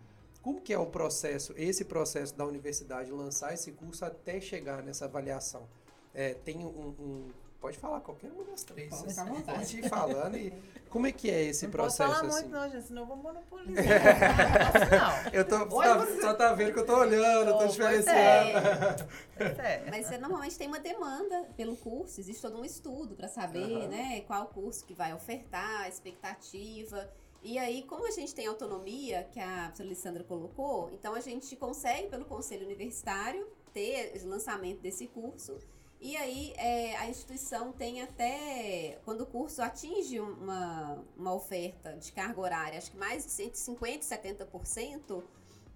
[0.42, 5.06] Como que é o processo, esse processo da universidade, lançar esse curso até chegar nessa
[5.06, 5.68] avaliação?
[6.14, 7.30] É, tem um, um,
[7.62, 8.90] Pode falar qualquer uma das três.
[8.90, 9.44] Pode, Você vontade.
[9.60, 10.52] pode ir falando e
[10.90, 12.48] como é que é esse não processo posso falar assim?
[12.50, 13.86] muito, não, gente, senão eu vou monopolizar.
[14.92, 15.32] não.
[15.32, 18.18] Eu tô, tá- você- só tá vendo que eu tô olhando, eu tô Pois diferenciando.
[18.18, 18.96] é.
[19.38, 19.86] Pois é.
[19.92, 23.88] Mas você normalmente tem uma demanda pelo curso, existe todo um estudo para saber, Aham.
[23.90, 27.08] né, qual curso que vai ofertar, a expectativa.
[27.44, 31.56] E aí, como a gente tem autonomia, que a professora Alessandra colocou, então a gente
[31.56, 35.58] consegue, pelo conselho universitário, ter o lançamento desse curso.
[36.02, 42.12] E aí, é, a instituição tem até, quando o curso atinge uma, uma oferta de
[42.12, 45.24] carga horária, acho que mais de 150%, 70%,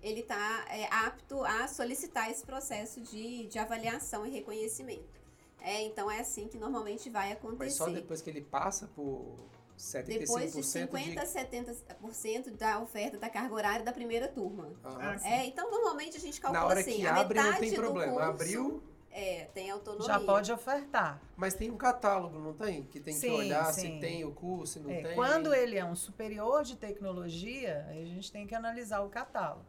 [0.01, 5.21] ele está apto a solicitar esse processo de, de avaliação e reconhecimento.
[5.61, 7.63] É, então, é assim que normalmente vai acontecer.
[7.63, 9.37] Mas só depois que ele passa por
[9.77, 10.67] 75% Depois de de...
[10.67, 14.71] 50% a 70% da oferta da carga horária da primeira turma.
[14.83, 15.19] Aham.
[15.23, 18.11] É, então, normalmente a gente calcula Na hora assim, que abre não tem problema.
[18.11, 18.83] curso, Abriu,
[19.17, 20.07] É, tem autonomia.
[20.07, 21.21] Já pode ofertar.
[21.37, 22.83] mas tem um catálogo, não tem?
[22.83, 23.93] Que tem que Sim, olhar sim.
[23.93, 25.15] se tem o curso, se não É, tem.
[25.15, 29.63] quando ele é um superior de tecnologia, aí a gente tem que analisar o catálogo.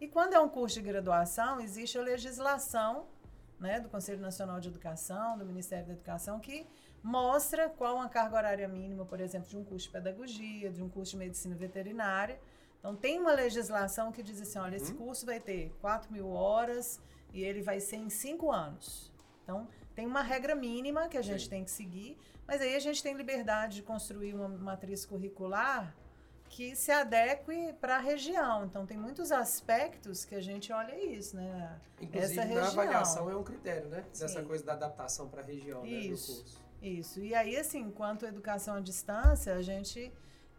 [0.00, 3.06] E quando é um curso de graduação, existe a legislação
[3.60, 6.66] né, do Conselho Nacional de Educação, do Ministério da Educação, que
[7.02, 10.88] mostra qual a carga horária mínima, por exemplo, de um curso de pedagogia, de um
[10.88, 12.40] curso de medicina veterinária.
[12.78, 14.98] Então, tem uma legislação que diz assim: olha, esse Uhum.
[14.98, 16.98] curso vai ter 4 mil horas
[17.32, 19.12] e ele vai ser em 5 anos.
[19.42, 21.50] Então, tem uma regra mínima que a gente Sim.
[21.50, 22.16] tem que seguir,
[22.46, 25.94] mas aí a gente tem liberdade de construir uma matriz curricular
[26.48, 28.64] que se adeque para a região.
[28.64, 31.80] Então, tem muitos aspectos que a gente olha isso, né?
[32.00, 32.66] Inclusive, essa na região.
[32.66, 34.04] avaliação é um critério, né?
[34.08, 34.44] Dessa Sim.
[34.44, 35.88] coisa da adaptação para a região, né?
[35.88, 36.36] Do Isso.
[36.36, 36.60] curso.
[36.82, 37.20] Isso.
[37.20, 40.12] E aí, assim, enquanto educação à distância, a gente.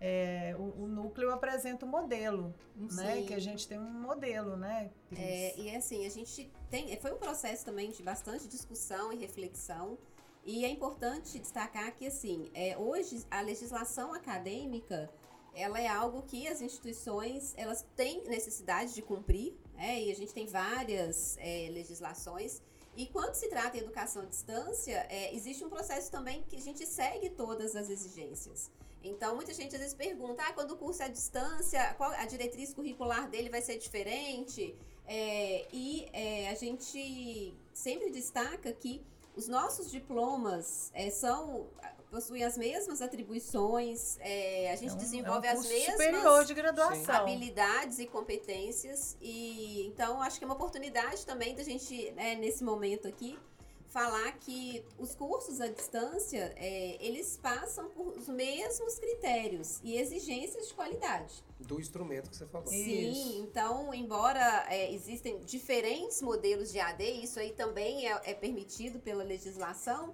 [0.03, 3.17] É, o, o núcleo apresenta o modelo, né?
[3.17, 3.25] Sim.
[3.27, 4.89] Que a gente tem um modelo, né?
[5.15, 6.99] É, e assim, a gente tem.
[6.99, 9.99] Foi um processo também de bastante discussão e reflexão.
[10.43, 15.07] E é importante destacar que, assim, é, hoje a legislação acadêmica
[15.53, 20.01] ela é algo que as instituições elas têm necessidade de cumprir, né?
[20.01, 22.61] e a gente tem várias é, legislações.
[22.95, 26.61] E quando se trata em educação à distância, é, existe um processo também que a
[26.61, 28.69] gente segue todas as exigências.
[29.03, 32.25] Então, muita gente às vezes pergunta, ah, quando o curso é à distância, qual a
[32.25, 34.75] diretriz curricular dele vai ser diferente?
[35.07, 39.01] É, e é, a gente sempre destaca que
[39.35, 41.67] os nossos diplomas é, são
[42.11, 46.45] possuem as mesmas atribuições, é, a gente É um- desenvolve é um as mesmas superior
[46.45, 47.15] de graduação.
[47.15, 52.63] habilidades e competências e então acho que é uma oportunidade também da gente né, nesse
[52.63, 53.39] momento aqui
[53.87, 60.67] falar que os cursos à distância é, eles passam por os mesmos critérios e exigências
[60.69, 61.43] de qualidade.
[61.59, 62.71] Do instrumento que você falou.
[62.71, 62.83] Isso.
[62.85, 68.99] Sim, então embora é, existem diferentes modelos de AD, isso aí também é, é permitido
[68.99, 70.13] pela legislação.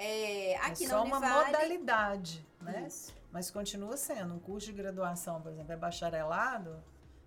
[0.00, 2.84] É, aqui é só uma Univale, modalidade, né?
[2.86, 3.12] Isso.
[3.32, 4.34] Mas continua sendo.
[4.34, 6.82] Um curso de graduação, por exemplo, é bacharelado,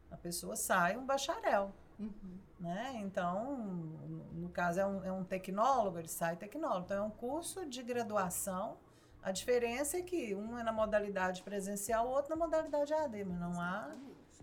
[0.09, 1.71] a pessoa sai um bacharel.
[1.99, 2.37] Uhum.
[2.59, 2.93] Né?
[2.95, 6.85] Então, no- no caso, é um, é um tecnólogo, ele sai tecnólogo.
[6.85, 8.77] Então, é um curso de graduação.
[9.21, 13.39] A diferença é que um é na modalidade presencial, o outro na modalidade AD, mas
[13.39, 13.91] não há.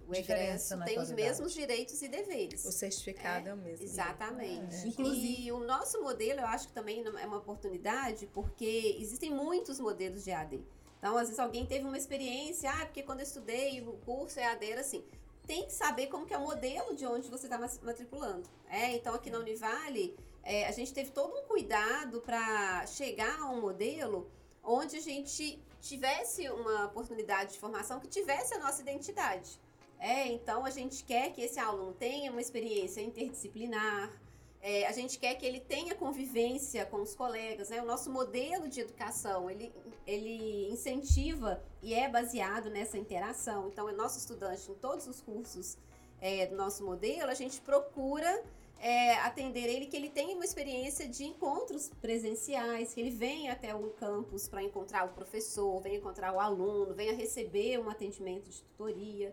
[0.08, 2.64] O egresso tem os mesmos direitos e deveres.
[2.64, 3.84] O certificado é, o mesmo.
[3.84, 4.74] Exatamente.
[4.74, 4.88] É.
[4.88, 9.78] Inclusive- E o nosso modelo, eu acho que também é uma oportunidade, porque existem muitos
[9.78, 10.60] modelos de AD.
[10.98, 14.46] Então, às vezes alguém teve uma experiência, ah, porque quando eu estudei o curso é
[14.46, 15.04] AD, era assim.
[15.46, 18.48] Tem que saber como que é o modelo de onde você está matriculando.
[18.68, 23.50] É, então, aqui na Univale, é, a gente teve todo um cuidado para chegar a
[23.50, 24.30] um modelo
[24.62, 29.58] onde a gente tivesse uma oportunidade de formação que tivesse a nossa identidade.
[29.98, 34.12] É, então a gente quer que esse aluno tenha uma experiência interdisciplinar,
[34.60, 37.80] é, a gente quer que ele tenha convivência com os colegas, né?
[37.80, 39.72] O nosso modelo de educação, ele,
[40.06, 43.68] ele incentiva e é baseado nessa interação.
[43.68, 45.78] Então, o nosso estudante, em todos os cursos
[46.20, 48.44] é, do nosso modelo, a gente procura
[48.80, 53.72] é, atender ele, que ele tenha uma experiência de encontros presenciais, que ele venha até
[53.74, 58.60] um campus para encontrar o professor, venha encontrar o aluno, venha receber um atendimento de
[58.62, 59.32] tutoria.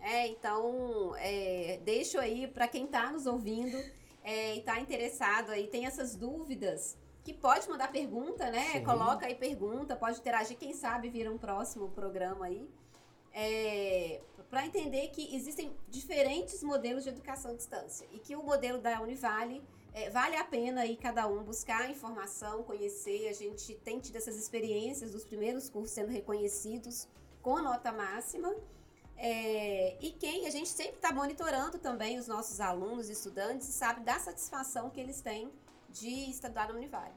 [0.00, 3.76] É, então, é, deixo aí para quem está nos ouvindo
[4.22, 8.72] é, e está interessado aí, tem essas dúvidas, que pode mandar pergunta, né?
[8.72, 8.84] Sim.
[8.84, 12.68] Coloca aí pergunta, pode interagir, quem sabe vira um próximo programa aí.
[13.32, 18.78] É, para entender que existem diferentes modelos de educação à distância e que o modelo
[18.78, 23.28] da Univale é, vale a pena aí cada um buscar informação, conhecer.
[23.28, 27.08] A gente tem tido essas experiências dos primeiros cursos sendo reconhecidos
[27.42, 28.54] com nota máxima.
[29.18, 33.72] É, e quem a gente sempre está monitorando também os nossos alunos e estudantes e
[33.72, 35.50] sabe da satisfação que eles têm
[35.90, 37.14] de estudar na Univale.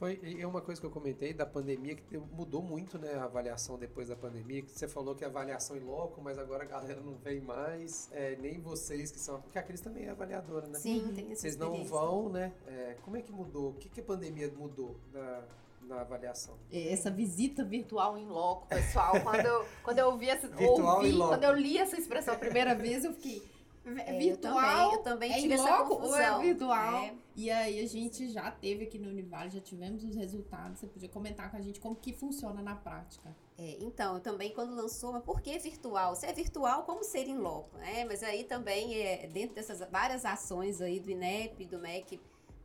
[0.00, 3.78] Foi e uma coisa que eu comentei da pandemia que mudou muito, né, a avaliação
[3.78, 4.62] depois da pandemia.
[4.62, 8.08] Que você falou que a avaliação em loco, mas agora a galera não vem mais,
[8.10, 10.78] é, nem vocês que são, porque a Cris também é avaliadora, né?
[10.78, 12.50] Sim, tem essa Vocês não vão, né?
[12.66, 13.72] É, como é que mudou?
[13.72, 15.44] O que, que a pandemia mudou na,
[15.94, 16.56] na avaliação?
[16.72, 19.20] Essa visita virtual em loco, pessoal.
[19.22, 22.74] Quando eu, quando eu ouvi essa, Virtual ouvi, quando eu li essa expressão a primeira
[22.74, 23.42] vez, eu fiquei.
[23.84, 26.96] É, eu virtual também, eu também é tive em essa loco ou é virtual?
[26.96, 27.14] É.
[27.34, 30.78] E aí a gente já teve aqui no Univale, já tivemos os resultados.
[30.78, 33.34] Você podia comentar com a gente como que funciona na prática.
[33.56, 36.14] É, então, eu também quando lançou, mas por que virtual?
[36.14, 37.76] Se é virtual, como ser em loco?
[37.78, 38.04] Né?
[38.04, 42.20] Mas aí também, é, dentro dessas várias ações aí do INEP, do MEC,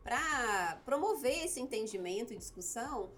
[0.06, 3.10] para promover esse entendimento e discussão,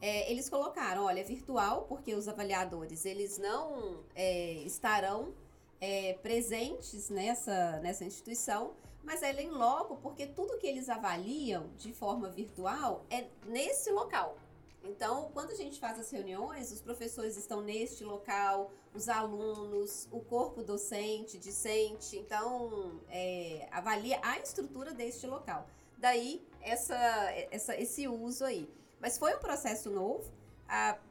[0.00, 5.32] é, eles colocaram, olha, é virtual, porque os avaliadores, eles não é, estarão
[5.80, 8.72] é, presentes nessa, nessa instituição,
[9.04, 13.92] mas ela é em loco, porque tudo que eles avaliam de forma virtual é nesse
[13.92, 14.36] local.
[14.82, 20.18] Então, quando a gente faz as reuniões, os professores estão neste local, os alunos, o
[20.18, 25.68] corpo docente, discente, então é, avalia a estrutura deste local.
[26.02, 26.96] Daí essa,
[27.52, 28.68] essa, esse uso aí.
[29.00, 30.28] Mas foi um processo novo,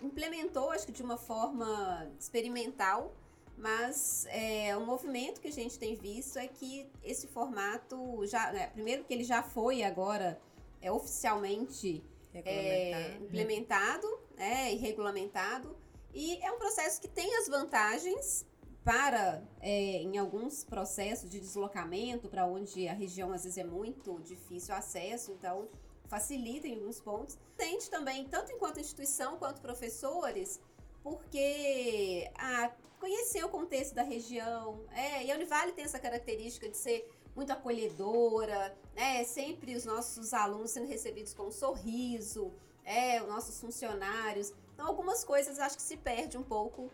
[0.01, 3.13] implementou, acho que de uma forma experimental,
[3.57, 8.67] mas é, um movimento que a gente tem visto é que esse formato já, né,
[8.67, 10.37] primeiro que ele já foi agora
[10.81, 13.21] é, oficialmente é, Regulamentar.
[13.21, 15.77] implementado né, e regulamentado.
[16.13, 18.45] E é um processo que tem as vantagens
[18.83, 24.19] para, é, em alguns processos de deslocamento, para onde a região às vezes é muito
[24.21, 25.67] difícil acesso, então
[26.07, 27.37] facilita em alguns pontos.
[27.55, 30.59] Tente também, tanto enquanto instituição quanto professores,
[31.03, 34.85] porque a conhecer o contexto da região.
[34.91, 39.23] É, e a Univale tem essa característica de ser muito acolhedora, né?
[39.23, 44.53] Sempre os nossos alunos sendo recebidos com um sorriso, é, os nossos funcionários.
[44.73, 46.91] Então, algumas coisas acho que se perde um pouco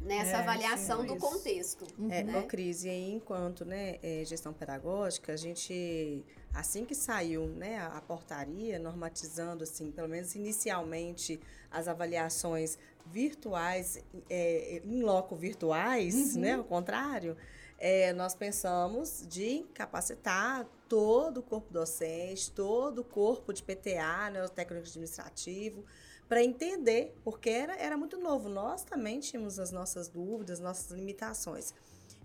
[0.00, 1.26] nessa É, avaliação sim, do isso.
[1.26, 1.86] contexto.
[2.10, 2.38] É, né?
[2.38, 7.78] ô, Cris, e aí, enquanto né, é, gestão pedagógica, a gente, assim que saiu né,
[7.78, 16.36] a, a portaria, normatizando, assim, pelo menos inicialmente, as avaliações virtuais, é, em loco virtuais,
[16.36, 17.36] né, ao contrário,
[17.78, 24.44] é, nós pensamos de capacitar todo o corpo docente, todo o corpo de PTA, né,
[24.44, 25.84] o técnico administrativo,
[26.28, 28.48] para entender, porque era, era muito novo.
[28.48, 31.72] Nós também tínhamos as nossas dúvidas, nossas limitações.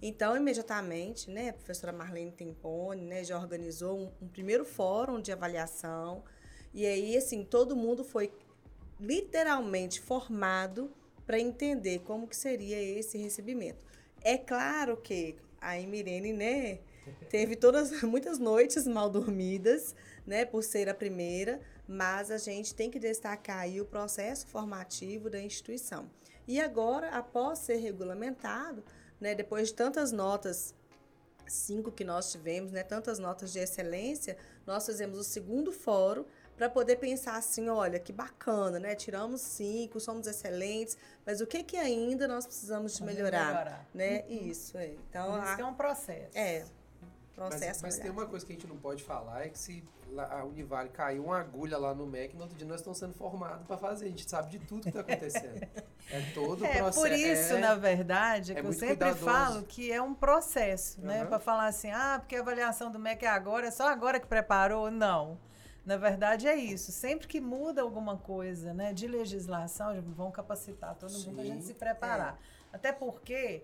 [0.02, 5.32] Então, imediatamente, né, a professora Marlene Tempone, né, já organizou um, um primeiro fórum de
[5.32, 6.24] avaliação.
[6.74, 8.34] E aí, assim, todo mundo foi
[9.00, 10.92] literalmente formado
[11.26, 13.86] para entender como que seria esse recebimento.
[14.22, 16.80] É claro que a Emirene, né,
[17.30, 19.96] teve todas muitas noites mal dormidas,
[20.28, 25.30] né, por ser a primeira, mas a gente tem que destacar aí o processo formativo
[25.30, 26.10] da instituição.
[26.48, 28.84] E agora, após ser regulamentado,
[29.19, 30.74] né, depois de tantas notas,
[31.48, 36.69] cinco que nós tivemos, né, tantas notas de excelência, nós fizemos o segundo fórum para
[36.69, 38.93] poder pensar assim, olha, que bacana, né?
[38.93, 44.24] Tiramos cinco, somos excelentes, mas o que que ainda nós precisamos de Fazer melhorar, né?
[44.30, 44.93] Isso, é.
[45.10, 46.38] Então, isso a- é um processo.
[46.38, 46.63] é,
[47.36, 47.82] processo.
[47.84, 48.22] mas tem melhor.
[48.24, 49.84] uma coisa que a gente não pode falar, é que se
[50.17, 53.65] a Univale caiu uma agulha lá no MEC, no outro dia nós estamos sendo formados
[53.65, 54.06] para fazer.
[54.06, 55.67] A gente sabe de tudo que está acontecendo.
[56.12, 57.00] É todo o É, processo.
[57.00, 59.26] por isso, é, na verdade, é é que eu sempre cuidadoso.
[59.26, 61.22] falo que é um processo, né?
[61.22, 61.28] Aham.
[61.30, 64.28] Para falar assim, ah, porque a avaliação do MEC é agora, é só agora que
[64.28, 64.91] preparou.
[64.91, 65.39] Não.
[65.86, 66.91] Na verdade, é isso.
[66.91, 71.65] Sempre que muda alguma coisa né, de legislação, vão capacitar todo mundo para a gente
[71.65, 72.39] se preparar.
[72.72, 73.63] Até porque,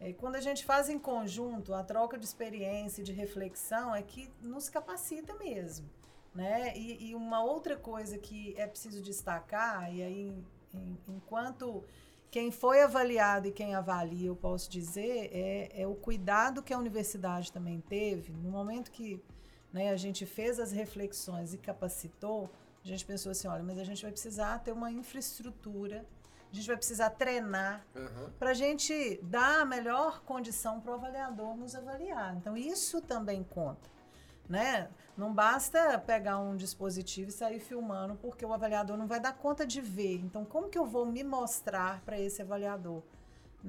[0.00, 4.02] eh, quando a gente faz em conjunto a troca de experiência e de reflexão, é
[4.02, 5.88] que nos capacita mesmo.
[6.34, 6.76] Né?
[6.76, 11.82] E, e uma outra coisa que é preciso destacar, e aí, em- enquanto
[12.30, 16.78] quem foi avaliado e quem avalia, eu posso dizer, é, é o cuidado que a
[16.78, 19.20] universidade também teve no momento que
[19.72, 22.50] né, a gente fez as reflexões e capacitou.
[22.84, 26.06] A gente pensou assim: olha, mas a gente vai precisar ter uma infraestrutura,
[26.50, 28.32] a gente vai precisar treinar Aham.
[28.38, 32.34] para a gente dar a melhor condição para o avaliador nos avaliar.
[32.36, 33.88] Então, isso também conta.
[34.48, 34.88] Né?
[35.14, 39.66] Não basta pegar um dispositivo e sair filmando, porque o avaliador não vai dar conta
[39.66, 40.20] de ver.
[40.20, 43.02] Então, como que eu vou me mostrar para esse avaliador?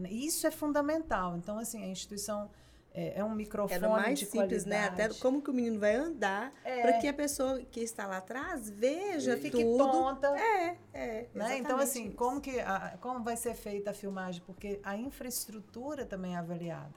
[0.10, 1.36] Isso é fundamental.
[1.36, 2.49] Então, assim, a instituição
[2.94, 4.86] é, é um microfone Era mais de simples, né?
[4.86, 5.20] Até qualidade.
[5.22, 6.82] como que o menino vai andar É.
[6.82, 9.78] para que a pessoa que está lá atrás veja fique tudo.
[9.92, 10.28] tonta.
[10.40, 11.30] É, é.
[11.34, 11.58] Né?
[11.60, 12.16] Então, assim, isso.
[12.16, 14.42] como, que a- como vai ser feita a filmagem?
[14.46, 16.94] Porque a infraestrutura também é avaliada.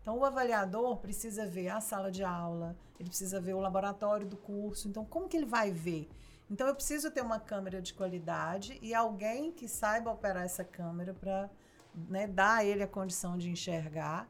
[0.00, 4.36] Então, o avaliador precisa ver a sala de aula, ele precisa ver o laboratório do
[4.36, 4.88] curso.
[4.88, 6.08] Então, como que ele vai ver?
[6.50, 11.14] Então eu preciso ter uma câmera de qualidade e alguém que saiba operar essa câmera
[11.14, 11.48] para
[11.94, 14.28] né, dar a ele a condição de enxergar.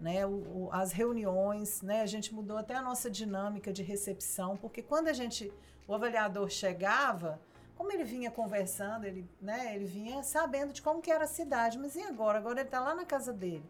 [0.00, 4.56] Né, o, o, as reuniões, né, a gente mudou até a nossa dinâmica de recepção,
[4.56, 5.52] porque quando a gente,
[5.86, 7.38] o avaliador chegava,
[7.76, 11.78] como ele vinha conversando, ele, né, ele vinha sabendo de como que era a cidade,
[11.78, 12.38] mas e agora?
[12.38, 13.64] Agora ele está lá na casa dele.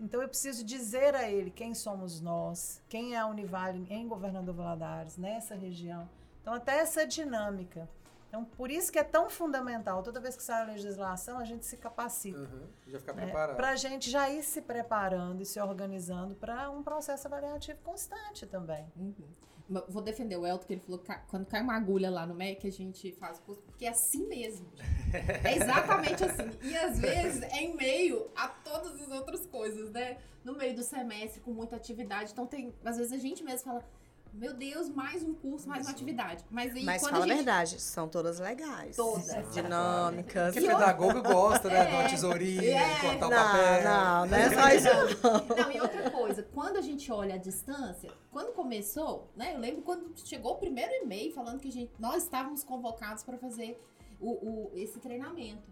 [0.00, 4.52] Então eu preciso dizer a ele quem somos nós, quem é a Univale em Governador
[4.52, 6.08] Valadares, nessa região.
[6.40, 7.88] Então até essa dinâmica.
[8.32, 11.66] Então, por isso que é tão fundamental, toda vez que sai a legislação, a gente
[11.66, 12.38] se capacita.
[12.38, 13.24] Uhum, já ficar né?
[13.24, 13.56] preparado.
[13.56, 18.46] Para a gente já ir se preparando e se organizando para um processo avaliativo constante
[18.46, 18.90] também.
[18.96, 19.82] Uhum.
[19.86, 22.66] Vou defender o Elton, que ele falou que quando cai uma agulha lá no MEC,
[22.66, 24.66] a gente faz o curso, porque é assim mesmo.
[25.44, 26.50] É exatamente assim.
[26.62, 30.16] E às vezes é em meio a todas as outras coisas, né?
[30.42, 32.32] No meio do semestre, com muita atividade.
[32.32, 33.84] Então, tem, às vezes a gente mesmo fala
[34.32, 36.42] meu Deus, mais um curso, mais uma atividade.
[36.50, 37.34] Mas aí, Mas quando fala a gente...
[37.34, 38.96] a verdade, são todas legais.
[38.96, 39.52] Todas.
[39.52, 40.54] Dinâmicas.
[40.54, 41.80] Porque pedagogo gosta, né?
[41.80, 41.84] É.
[41.86, 42.94] De uma tesourinha, É.
[42.94, 43.84] de cortar o Não, papel.
[43.84, 45.56] não, não é só isso.
[45.56, 49.54] Não, e outra coisa, quando a gente olha a distância, quando começou, né?
[49.54, 53.36] Eu lembro quando chegou o primeiro e-mail falando que a gente, nós estávamos convocados para
[53.36, 53.78] fazer
[54.18, 55.70] o, o- esse treinamento.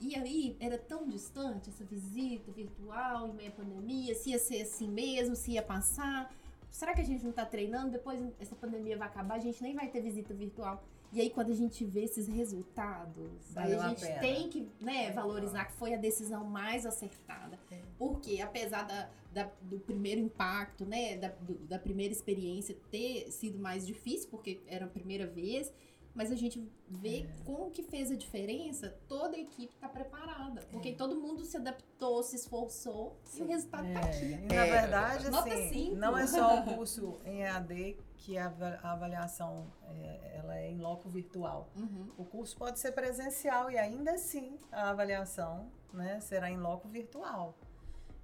[0.00, 4.62] E aí era tão distante essa visita virtual em meio à pandemia, se ia ser
[4.62, 6.30] assim mesmo, se ia passar.
[6.74, 7.92] Será que a gente não está treinando?
[7.92, 10.82] Depois essa pandemia vai acabar, a gente nem vai ter visita virtual.
[11.12, 14.18] E aí, quando a gente vê esses resultados, Valeu aí a a gente pena.
[14.20, 17.56] tem que né, valorizar que foi a decisão mais acertada.
[17.96, 23.56] Porque, apesar da, da- do primeiro impacto, né, da, do- da primeira experiência ter sido
[23.60, 25.72] mais difícil, porque era a primeira vez,
[26.14, 30.62] mas a gente vê como que fez a diferença, toda a equipe está preparada.
[30.70, 34.24] Porque todo mundo se adaptou, se esforçou, e o resultado está aqui.
[34.32, 35.96] E, na verdade, Nota assim, cinco.
[35.96, 40.70] não é só o curso em EAD que a ava- a avaliação é, ela é
[40.70, 41.68] em loco virtual.
[41.76, 42.10] Uhum.
[42.16, 47.54] O curso pode ser presencial e ainda assim a avaliação né, será em loco virtual.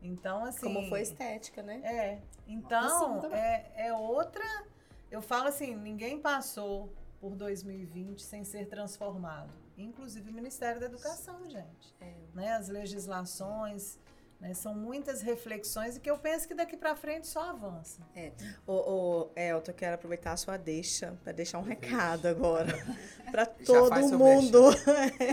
[0.03, 0.61] Então, assim.
[0.73, 1.81] Como foi estética, né?
[1.85, 2.13] É.
[2.15, 4.45] Assim Então, é, é outra.
[5.11, 6.91] Eu falo assim: ninguém passou
[7.21, 9.53] por 2020 sem ser transformado.
[9.77, 11.95] Inclusive o Ministério da Educação, gente.
[12.01, 12.15] É.
[12.35, 12.53] Né?
[12.53, 13.99] As legislações.
[14.41, 18.01] né, São muitas reflexões e que eu penso que daqui para frente só avança.
[18.67, 22.73] Ô, ô, Elton, eu quero aproveitar a sua deixa para deixar um recado agora
[23.31, 24.63] para todo mundo,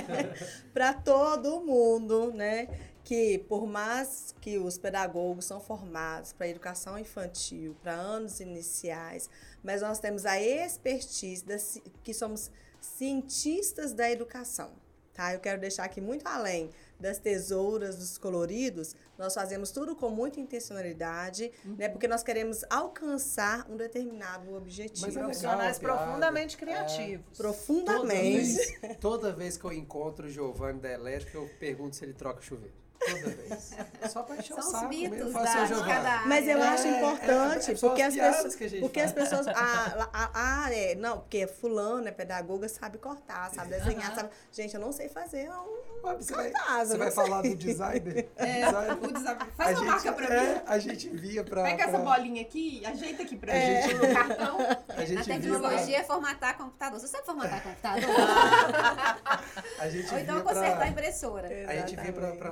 [0.73, 2.67] para todo mundo, né?
[3.03, 9.29] Que por mais que os pedagogos são formados para educação infantil, para anos iniciais,
[9.67, 11.57] mas nós temos a expertise da
[12.01, 12.49] que somos
[12.79, 14.71] cientistas da educação,
[15.13, 15.33] tá?
[15.33, 20.39] Eu quero deixar aqui muito além das tesouras, dos coloridos, nós fazemos tudo com muita
[20.39, 21.89] intencionalidade, né?
[21.89, 25.05] Porque nós queremos alcançar um determinado objetivo.
[25.05, 25.19] Mas é.
[25.19, 27.25] Profissionais profundamente criativos.
[27.37, 28.55] Toda Profundamente.
[28.81, 32.41] vez, toda vez que eu encontro o Giovanni da Elétrica, eu pergunto se ele troca
[32.41, 32.86] chuveiro.
[32.99, 33.75] Toda vez.
[34.11, 34.89] Só pra encher o São os saco.
[34.89, 35.31] mesmo.
[35.33, 36.25] da, "Seu de Giovanni, cada.
[36.25, 38.55] Mas eu É, acho é, importante, é, porque as pessoas.
[38.55, 39.05] a Porque faz.
[39.05, 39.47] as pessoas.
[39.47, 44.29] Ah, ah, ah, é, não, porque fulano é pedagoga, sabe cortar, sabe desenhar, sabe.
[44.51, 45.87] Gente, eu não sei fazer um
[46.17, 46.51] Você vai,
[46.85, 48.29] você vai falar do designer?
[48.37, 48.97] É, Designer.
[49.03, 49.47] o desafio.
[49.57, 50.61] A Faz uma gente, marca pra é, mim.
[50.67, 51.63] a gente via pra.
[51.63, 53.81] Pega essa pra- bolinha aqui, ajeita aqui pra É.
[53.81, 54.57] gente no cartão.
[54.89, 56.99] A Na gente via tecnologia é formatar computador.
[56.99, 58.03] Você sabe formatar computador?
[59.79, 61.47] a gente Ou então consertar a pra, impressora.
[61.47, 62.37] a gente via pra, Exatamente.
[62.37, 62.51] pra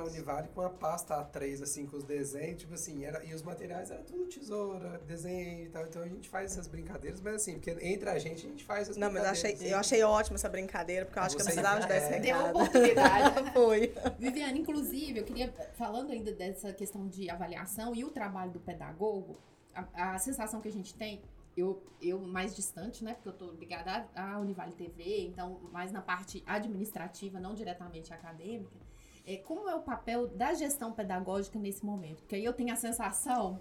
[0.54, 4.04] Com a pasta A3, assim, com os desenhos, tipo assim, era, e os materiais eram
[4.04, 5.84] tudo tesoura, desenho e tal.
[5.86, 8.82] Então a gente faz essas brincadeiras, mas assim, porque entre a gente a gente faz
[8.82, 11.46] essas Não, mas eu achei, eu achei ótima essa brincadeira, porque eu acho que eu
[11.46, 12.20] Você- precisava de dar esse é.
[12.20, 12.56] Deu recado.
[12.56, 13.50] oportunidade.
[13.52, 13.94] Foi.
[14.18, 19.38] Viviane, inclusive, eu queria, falando ainda dessa questão de avaliação e o trabalho do pedagogo,
[19.74, 21.20] a, a sensação que a gente tem,
[21.56, 25.90] eu, eu mais distante, né, porque eu tô ligada à, à Univale TV, então mais
[25.90, 28.76] na parte administrativa, não diretamente acadêmica,
[29.26, 32.18] é, como é o papel da gestão pedagógica nesse momento?
[32.22, 33.60] Porque aí eu tenho a sensação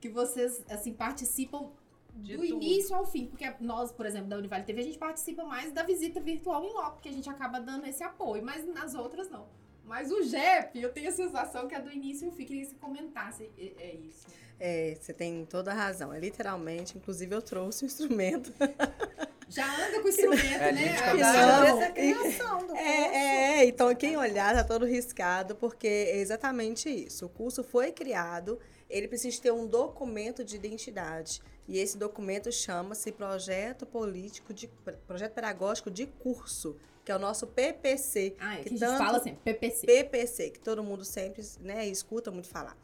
[0.00, 1.70] que vocês, assim, participam
[2.14, 2.54] De do tudo.
[2.62, 5.82] início ao fim, porque nós, por exemplo, da Univale TV, a gente participa mais da
[5.82, 9.46] visita virtual em loco, porque a gente acaba dando esse apoio, mas nas outras não.
[9.84, 12.70] Mas o JEP, eu tenho a sensação que é do início ao fim, queria que
[12.70, 14.26] você comentasse é, é isso.
[14.58, 16.12] É, você tem toda a razão.
[16.12, 18.52] É literalmente, inclusive eu trouxe o instrumento.
[19.48, 20.98] Já anda com o instrumento, É, né?
[20.98, 21.92] A- não.
[21.92, 22.76] criação do curso.
[22.76, 27.26] É, é, então quem olhar tá todo riscado, porque é exatamente isso.
[27.26, 28.58] O curso foi criado,
[28.90, 31.40] ele precisa ter um documento de identidade.
[31.68, 34.68] E esse documento chama-se Projeto Político de
[35.06, 38.34] Projeto Pedagógico de Curso, que é o nosso PPC.
[38.40, 39.86] Ah, é que, que a gente tanto- fala assim, PPC.
[39.86, 42.76] PPC, que todo mundo sempre né, escuta muito falar.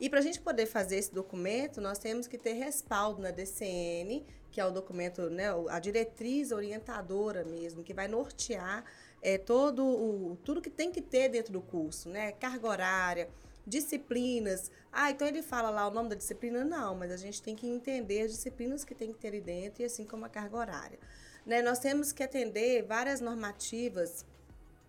[0.00, 4.24] E para a gente poder fazer esse documento, nós temos que ter respaldo na DCN,
[4.50, 8.84] que é o documento, né, a diretriz orientadora mesmo, que vai nortear
[9.22, 12.32] é, todo o, tudo que tem que ter dentro do curso, né?
[12.32, 13.28] Carga horária,
[13.66, 14.70] disciplinas.
[14.92, 16.64] Ah, então ele fala lá o nome da disciplina?
[16.64, 19.82] Não, mas a gente tem que entender as disciplinas que tem que ter ali dentro,
[19.82, 20.98] e assim como a carga horária.
[21.44, 21.62] Né?
[21.62, 24.24] Nós temos que atender várias normativas,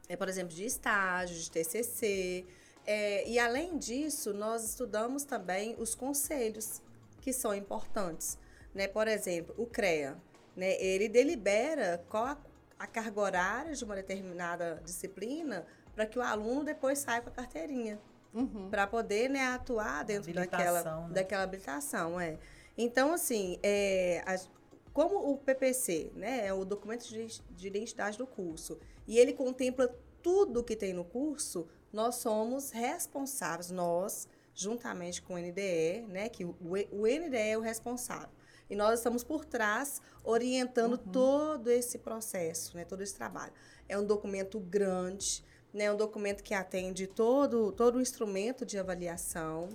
[0.08, 2.46] é, por exemplo, de estágio, de TCC,
[2.86, 6.82] é, e além disso, nós estudamos também os conselhos,
[7.22, 8.38] que são importantes.
[8.80, 8.88] Né?
[8.88, 10.16] Por exemplo, o CREA,
[10.56, 10.82] né?
[10.82, 12.38] ele delibera qual a,
[12.80, 17.34] a carga horária de uma determinada disciplina para que o aluno depois saia com a
[17.34, 18.00] carteirinha.
[18.34, 18.70] Uhum.
[18.70, 21.14] Para poder né, atuar dentro daquela, Habilitação, né?
[21.14, 22.22] daquela habilitação.
[22.22, 22.38] É.
[22.78, 24.50] Então, assim, é, as-
[24.94, 29.94] como o PPC né, é o documento de, de identidade do curso, e ele contempla
[30.24, 34.26] tudo que tem no curso, nós somos responsáveis, nós,
[34.56, 38.39] juntamente com o NDE, né, que o, o NDE é o responsável.
[38.70, 43.54] E nós estamos por trás, orientando todo esse processo, né, todo esse trabalho.
[43.88, 45.44] É um documento grande,
[45.74, 49.70] né, um documento que atende todo, todo o instrumento de avaliação,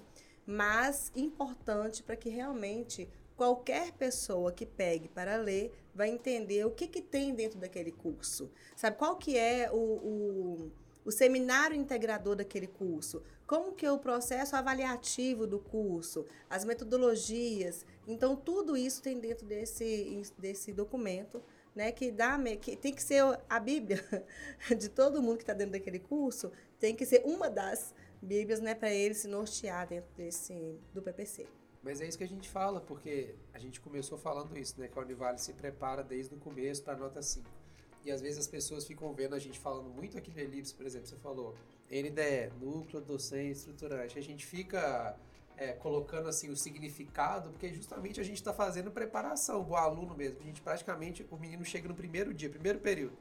[0.46, 6.86] mas importante para que realmente qualquer pessoa que pegue para ler vai entender o que,
[6.86, 8.50] que tem dentro daquele curso.
[8.76, 10.72] Sabe, qual que é o, o,
[11.04, 13.22] o seminário integrador daquele curso?
[13.46, 16.26] Como que é o processo avaliativo do curso?
[16.48, 17.84] As metodologias.
[18.06, 21.42] Então, tudo isso tem dentro desse, desse documento,
[21.74, 21.92] né?
[21.92, 24.02] Que, dá, que tem que ser a Bíblia
[24.78, 28.74] de todo mundo que está dentro daquele curso, tem que ser uma das Bíblias, né?
[28.74, 31.46] Para ele se nortear dentro desse, do PPC.
[31.82, 34.88] Mas é isso que a gente fala, porque a gente começou falando isso, né?
[34.88, 37.63] Que a Univale se prepara desde o começo para a nota 5.
[38.04, 40.84] E às vezes as pessoas ficam vendo a gente falando muito aqui no Elipse, por
[40.84, 41.54] exemplo, você falou
[41.90, 44.18] NDE, Núcleo Docente Estruturante.
[44.18, 45.16] A gente fica
[45.56, 50.38] é, colocando assim o significado, porque justamente a gente está fazendo preparação, o aluno mesmo.
[50.40, 53.16] A gente praticamente, o menino chega no primeiro dia, primeiro período.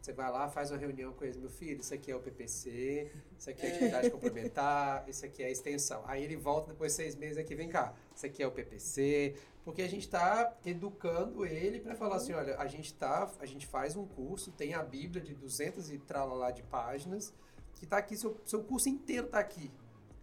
[0.00, 3.10] Você vai lá, faz uma reunião com eles, meu filho, isso aqui é o PPC,
[3.36, 6.02] isso aqui é atividade complementar, isso aqui é a extensão.
[6.06, 9.34] Aí ele volta depois de seis meses aqui, vem cá, isso aqui é o PPC,
[9.68, 13.66] porque a gente está educando ele para falar assim, olha, a gente tá, a gente
[13.66, 17.34] faz um curso, tem a Bíblia de 200 e tralalá de páginas,
[17.74, 19.70] que está aqui, seu, seu curso inteiro está aqui.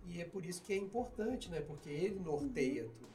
[0.07, 1.61] E é por isso que é importante, né?
[1.61, 3.13] Porque ele norteia tudo.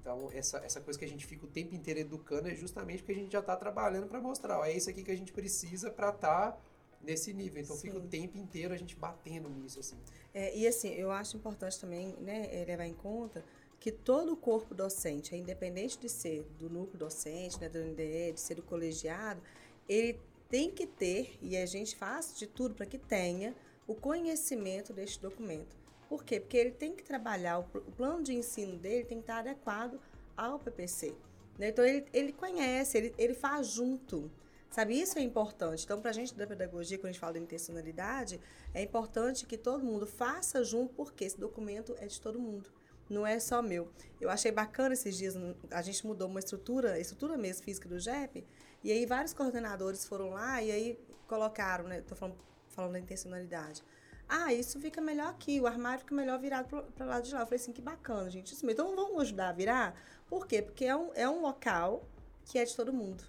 [0.00, 3.12] Então, essa, essa coisa que a gente fica o tempo inteiro educando é justamente porque
[3.12, 5.90] a gente já está trabalhando para mostrar, ó, é isso aqui que a gente precisa
[5.90, 6.58] para estar
[7.02, 7.62] nesse nível.
[7.62, 8.08] Então, fica o Sim.
[8.08, 9.98] tempo inteiro a gente batendo nisso, assim.
[10.32, 13.44] É, e assim, eu acho importante também né, eh, levar em conta
[13.80, 18.32] que todo o corpo docente, é independente de ser do núcleo docente, né, do NDE,
[18.32, 19.40] de ser do colegiado,
[19.88, 20.18] ele
[20.48, 23.54] tem que ter, e a gente faz de tudo para que tenha,
[23.86, 25.76] o conhecimento deste documento.
[26.08, 26.40] Por quê?
[26.40, 29.38] Porque ele tem que trabalhar, o, pl- o plano de ensino dele tem que estar
[29.38, 30.00] adequado
[30.36, 31.14] ao PPC.
[31.58, 31.68] né?
[31.68, 34.30] Então, ele, ele conhece, ele, ele faz junto.
[34.70, 35.84] Sabe, isso é importante.
[35.84, 38.40] Então, para a gente da pedagogia, quando a gente fala de intencionalidade,
[38.74, 42.68] é importante que todo mundo faça junto, porque esse documento é de todo mundo.
[43.08, 43.88] Não é só meu.
[44.20, 45.34] Eu achei bacana esses dias,
[45.70, 48.44] a gente mudou uma estrutura, a estrutura mesmo física do JEP,
[48.82, 52.00] e aí vários coordenadores foram lá e aí colocaram, né?
[52.02, 52.36] Tô falando,
[52.68, 53.82] falando da intencionalidade.
[54.28, 57.40] Ah, isso fica melhor aqui, o armário fica melhor virado para o lado de lá.
[57.40, 58.52] Eu falei assim, que bacana, gente.
[58.52, 58.80] Isso mesmo.
[58.80, 60.00] Então vamos ajudar a virar?
[60.28, 60.60] Por quê?
[60.62, 62.04] Porque é um, é um local
[62.44, 63.24] que é de todo mundo,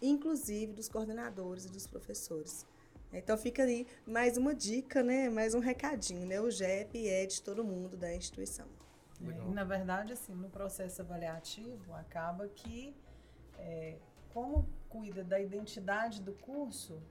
[0.00, 2.64] inclusive dos coordenadores e dos professores.
[3.12, 5.28] Então fica aí mais uma dica, né?
[5.28, 6.40] Mais um recadinho, né?
[6.40, 8.66] O JEP é de todo mundo da instituição.
[9.24, 9.50] Legal.
[9.50, 12.94] Na verdade, assim, no processo avaliativo, acaba que,
[13.58, 13.98] é,
[14.32, 17.02] como cuida da identidade do curso,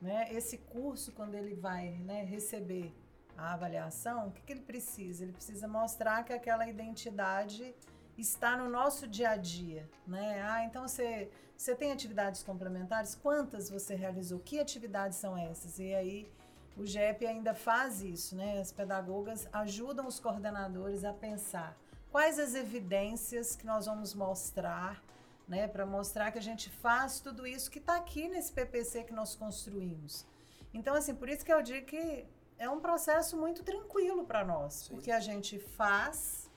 [0.00, 2.94] né, esse curso, quando ele vai né, receber
[3.36, 5.24] a avaliação, o que, que ele precisa?
[5.24, 7.74] Ele precisa mostrar que aquela identidade
[8.16, 9.88] está no nosso dia a dia.
[10.06, 10.42] Né?
[10.42, 13.14] Ah, então você, você tem atividades complementares?
[13.14, 14.38] Quantas você realizou?
[14.38, 15.78] Que atividades são essas?
[15.78, 16.28] E aí
[16.76, 18.58] o GEP ainda faz isso, né?
[18.60, 21.76] As pedagogas ajudam os coordenadores a pensar
[22.10, 25.02] quais as evidências que nós vamos mostrar,
[25.48, 25.68] né?
[25.68, 29.34] Para mostrar que a gente faz tudo isso que está aqui nesse PPC que nós
[29.34, 30.26] construímos.
[30.72, 32.26] Então, assim, por isso que eu digo que
[32.58, 34.94] é um processo muito tranquilo para nós, Sim.
[34.94, 36.50] porque a gente faz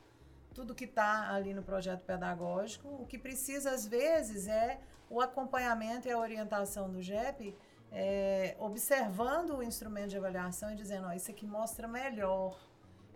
[0.53, 2.87] tudo que está ali no projeto pedagógico.
[2.87, 7.55] O que precisa, às vezes, é o acompanhamento e a orientação do GEP
[7.91, 12.59] é, observando o instrumento de avaliação e dizendo, ó, isso aqui mostra melhor,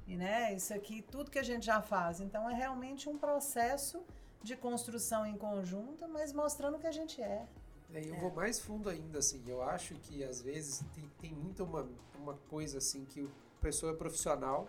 [0.08, 2.20] e, né, isso aqui, tudo que a gente já faz.
[2.20, 4.04] Então, é realmente um processo
[4.42, 7.46] de construção em conjunto, mas mostrando o que a gente é.
[7.94, 9.44] É, eu vou mais fundo ainda, assim.
[9.46, 13.92] Eu acho que às vezes tem, tem muita uma, uma coisa assim que o pessoa
[13.92, 14.68] é profissional,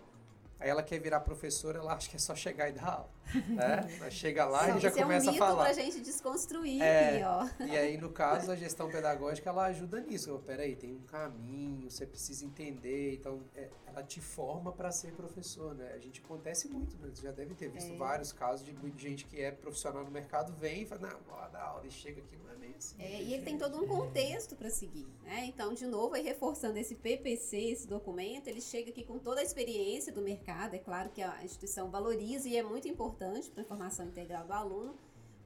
[0.63, 3.11] Aí ela quer virar professora, ela acha que é só chegar e dar aula.
[3.49, 4.11] Né?
[4.11, 5.65] Chega lá e já esse começa é um a mito falar.
[5.65, 7.23] pra gente desconstruir É.
[7.23, 7.25] aqui,
[7.63, 7.65] ó.
[7.67, 10.35] E aí, no caso, a gestão pedagógica, ela ajuda nisso.
[10.35, 13.15] Oh, peraí, tem um caminho, você precisa entender.
[13.15, 15.93] Então, é, ela te forma para ser professor, né?
[15.95, 17.11] A gente acontece muito, né?
[17.15, 17.97] Você já deve ter visto É.
[17.97, 21.63] vários casos de gente que é profissional no mercado, vem e fala, não, lá dar
[21.63, 22.97] aula, e chega aqui, não é bem assim.
[23.01, 25.45] É, e ele tem todo um contexto para seguir, né?
[25.47, 29.45] Então, de novo, aí reforçando esse PPC, esse documento, ele chega aqui com toda a
[29.45, 30.75] experiência do mercado.
[30.75, 34.53] É claro que a instituição valoriza e é muito importante para a formação integral do
[34.53, 34.97] aluno,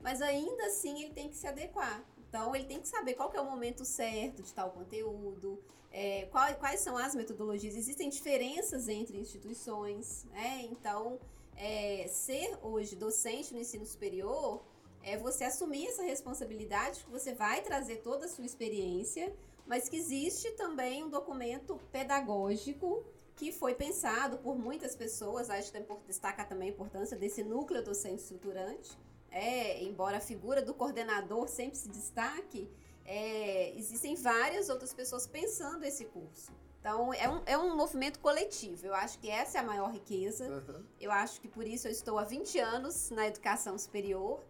[0.00, 2.04] mas ainda assim ele tem que se adequar.
[2.28, 5.58] Então, ele tem que saber qual que é o momento certo de tal conteúdo,
[5.90, 7.74] é, qual- quais são as metodologias.
[7.76, 10.66] Existem diferenças entre instituições, né?
[10.70, 11.18] Então,
[11.56, 14.62] é, ser hoje docente no ensino superior
[15.02, 19.32] é você assumir essa responsabilidade, que você vai trazer toda a sua experiência,
[19.66, 23.04] mas que existe também um documento pedagógico
[23.36, 27.84] que foi pensado por muitas pessoas, acho que é destacar também a importância desse núcleo
[27.84, 28.98] docente estruturante,
[29.30, 32.68] é, embora a figura do coordenador sempre se destaque,
[33.04, 36.50] é, existem várias outras pessoas pensando esse curso.
[36.80, 38.86] Então, é um, é um movimento coletivo.
[38.86, 40.46] Eu acho que essa é a maior riqueza.
[40.46, 40.84] Aham.
[40.98, 44.40] Eu acho que por isso eu estou há 20 anos na educação superior,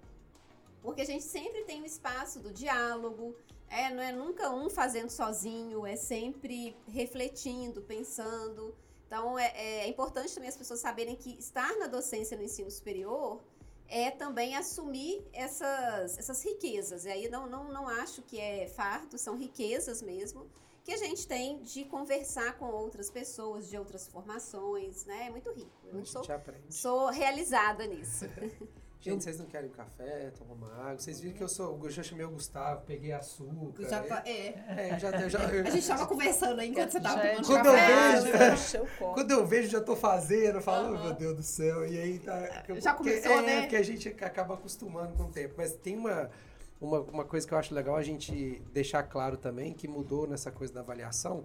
[0.83, 3.35] porque a gente sempre tem o espaço do diálogo,
[3.69, 8.75] é, não é nunca um fazendo sozinho, é sempre refletindo, pensando.
[9.07, 13.41] Então é, é importante também as pessoas saberem que estar na docência no ensino superior
[13.89, 17.05] é também assumir essas, essas riquezas.
[17.05, 20.51] E aí não, não, não acho que é fardo, são riquezas mesmo,
[20.85, 25.27] que a gente tem de conversar com outras pessoas, de outras formações, né?
[25.27, 25.71] É muito rico.
[25.85, 26.23] Eu sou.
[26.71, 28.25] Sou realizada nisso.
[29.01, 30.99] Gente, vocês não querem um café, tomar uma água?
[30.99, 31.79] Vocês viram que eu sou.
[31.85, 33.89] Eu já chamei o Gustavo, peguei açúcar.
[33.89, 34.49] Já tá, é.
[34.69, 37.25] É, eu já, eu já, eu- A gente tava conversando aí enquanto você tava Já
[37.25, 38.21] é tomando Quando eu café.
[38.21, 39.15] vejo- Encheu o copo.
[39.15, 42.19] Quando eu vejo, já tô fazendo, eu falo, oh, meu Deus do céu, e aí
[42.19, 42.41] tá.
[42.81, 43.61] Já porque- começou, é, né?
[43.61, 45.55] porque a gente acaba acostumando com o tempo.
[45.57, 46.29] Mas tem uma,
[46.81, 50.51] uma, uma coisa que eu acho legal a gente deixar claro também, que mudou nessa
[50.51, 51.45] coisa da avaliação.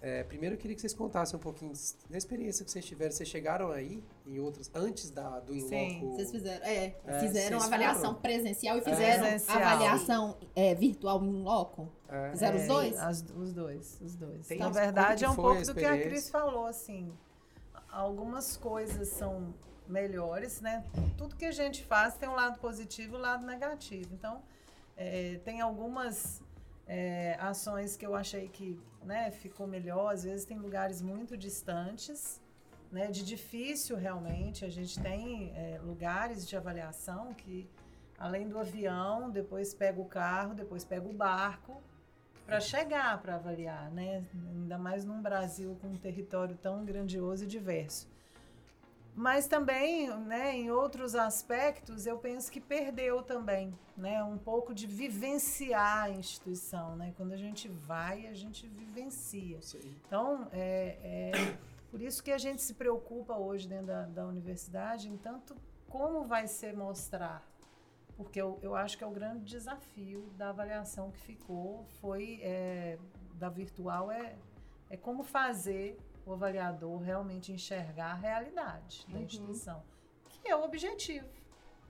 [0.00, 1.72] É, primeiro eu queria que vocês contassem um pouquinho
[2.08, 3.10] da experiência que vocês tiveram.
[3.10, 6.14] Vocês chegaram aí em outros, antes da, do Sim, Inloco?
[6.14, 8.14] Vocês fizeram, é, É, fizeram avaliação foram?
[8.20, 9.58] presencial e fizeram Presencial.
[9.58, 11.88] avaliação é, virtual em loco.
[12.08, 12.30] É.
[12.30, 12.96] Fizeram os dois?
[12.96, 14.46] as- os dois, os dois.
[14.46, 17.12] Tem- Na verdade, é um pouco a do que a Cris falou, assim.
[17.90, 19.52] Algumas coisas são
[19.88, 20.84] melhores, né?
[21.16, 24.14] Tudo que a gente faz tem um lado positivo e um lado negativo.
[24.14, 24.42] Então,
[24.96, 26.40] é, tem algumas
[26.86, 30.12] é, ações que eu achei que né, ficou melhor.
[30.12, 32.40] Às vezes tem lugares muito distantes,
[32.90, 34.64] né, de difícil realmente.
[34.64, 37.68] A gente tem é, lugares de avaliação que,
[38.18, 41.82] além do avião, depois pega o carro, depois pega o barco
[42.48, 44.24] para chegar para avaliar, né?
[44.54, 48.08] Ainda mais num Brasil com um território tão grandioso e diverso.
[49.18, 54.86] Mas também, né, em outros aspectos, eu penso que perdeu também, né, um pouco de
[54.86, 57.12] vivenciar a instituição, né?
[57.16, 59.60] Quando a gente vai, a gente vivencia.
[59.60, 59.80] Sim.
[60.06, 61.58] Então, é, é
[61.90, 65.56] por isso que a gente se preocupa hoje dentro da, da universidade em tanto
[65.88, 67.44] como vai ser mostrar.
[68.16, 72.96] Porque eu, eu acho que é o grande desafio da avaliação que ficou, foi é,
[73.34, 74.36] da virtual, é,
[74.88, 75.98] é como fazer
[76.28, 79.24] o avaliador realmente enxergar a realidade da Uhum.
[79.24, 79.82] instituição,
[80.28, 81.26] que é o objetivo.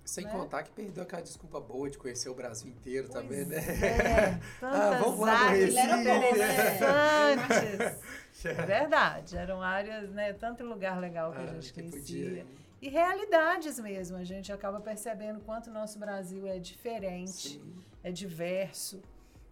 [0.05, 0.31] Sem né?
[0.31, 3.57] contar que perdeu aquela desculpa boa de conhecer o Brasil inteiro Pois também, né?
[3.59, 6.31] É, tantas vamos lá no era bom, né?
[7.35, 8.45] interessantes.
[8.47, 10.33] É verdade, eram áreas, né?
[10.33, 12.01] Tanto lugar legal que a Ah, gente que conhecia.
[12.01, 12.47] podia.
[12.81, 17.75] E realidades mesmo, a gente acaba percebendo quanto o nosso Brasil é diferente, Sim.
[18.03, 19.03] é diverso,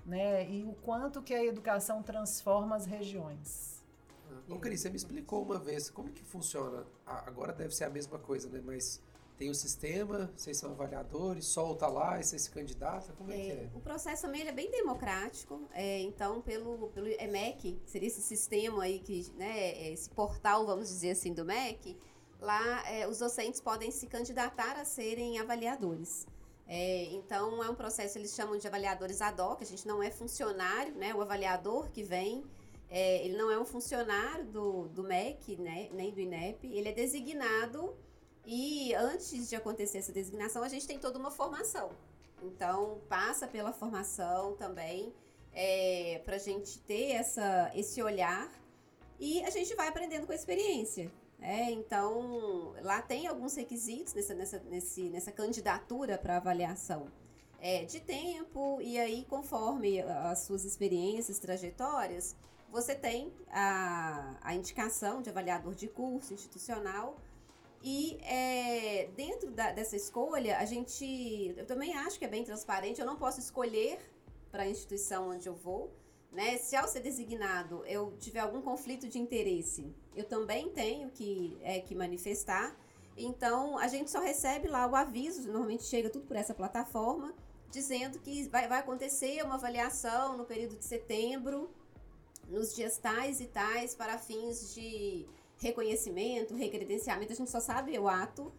[0.06, 0.48] né?
[0.48, 3.75] E o quanto que a educação transforma as regiões.
[4.48, 6.86] Ô, Cris, você me explicou uma vez como que funciona.
[7.04, 8.62] Agora deve ser a mesma coisa, né?
[8.64, 9.02] Mas
[9.36, 13.50] tem o sistema, vocês são avaliadores, solta lá e você se candidata, como é, que
[13.50, 13.70] É, é?
[13.74, 18.84] o processo também ele é bem democrático, é, então pelo, pelo EMEC, seria esse sistema
[18.84, 21.98] aí, que, né, esse portal, vamos dizer assim, do MEC,
[22.40, 26.26] lá é, os docentes podem se candidatar a serem avaliadores.
[26.66, 30.10] É, então é um processo, eles chamam de avaliadores ad hoc, a gente não é
[30.10, 32.42] funcionário, né, o avaliador que vem,
[32.88, 36.92] é, ele não é um funcionário do, do MEC, né, nem do INEP, ele é
[36.92, 37.96] designado
[38.44, 41.90] e antes de acontecer essa designação, a gente tem toda uma formação.
[42.42, 45.12] Então, passa pela formação também,
[45.52, 48.48] é, para a gente ter essa, esse olhar
[49.18, 51.10] e a gente vai aprendendo com a experiência.
[51.38, 51.70] né?
[51.72, 57.08] então, lá tem alguns requisitos nessa, nessa, nesse, nessa candidatura para avaliação
[57.58, 62.36] é, de tempo, e aí, conforme as suas experiências, trajetórias,
[62.76, 67.16] você tem a, a indicação de avaliador de curso institucional.
[67.82, 71.54] E é, dentro da- dessa escolha, a gente.
[71.56, 73.00] Eu também acho que é bem transparente.
[73.00, 73.98] Eu não posso escolher
[74.50, 75.90] para a instituição onde eu vou.
[76.32, 76.58] Né?
[76.58, 81.80] Se ao ser designado eu tiver algum conflito de interesse, eu também tenho que, é,
[81.80, 82.76] que manifestar.
[83.16, 87.32] Então, a gente só recebe lá o aviso, normalmente chega tudo por essa plataforma,
[87.70, 91.70] dizendo que vai, vai acontecer uma avaliação no período de setembro,
[92.48, 95.26] nos dias tais e tais, para fins de
[95.58, 98.52] reconhecimento, recredenciamento, a gente só sabe o ato.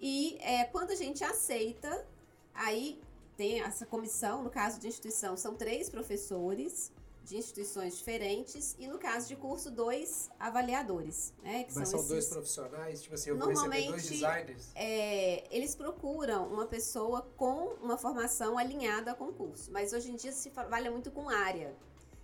[0.00, 2.06] E é, quando a gente aceita,
[2.54, 3.00] aí
[3.36, 6.92] tem essa comissão, no caso de instituição, são três professores
[7.24, 11.62] de instituições diferentes, e no caso de curso, dois avaliadores, né?
[11.64, 14.70] Que Mas são esses- dois profissionais, tipo assim, eu vou receber dois Normalmente, designers.
[14.74, 20.16] é, eles procuram uma pessoa com uma formação alinhada com o curso, mas hoje em
[20.16, 21.72] dia se trabalha muito com área.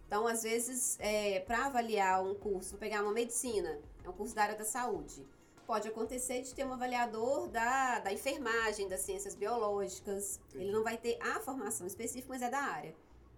[0.09, 0.99] Então, às vezes,
[1.47, 5.23] para avaliar um curso, vou pegar uma medicina, é um curso da área da saúde.
[5.67, 10.41] Pode acontecer de ter um avaliador da, da enfermagem, das ciências biológicas.
[10.55, 12.97] Ele não vai ter a formação específica, mas é da área.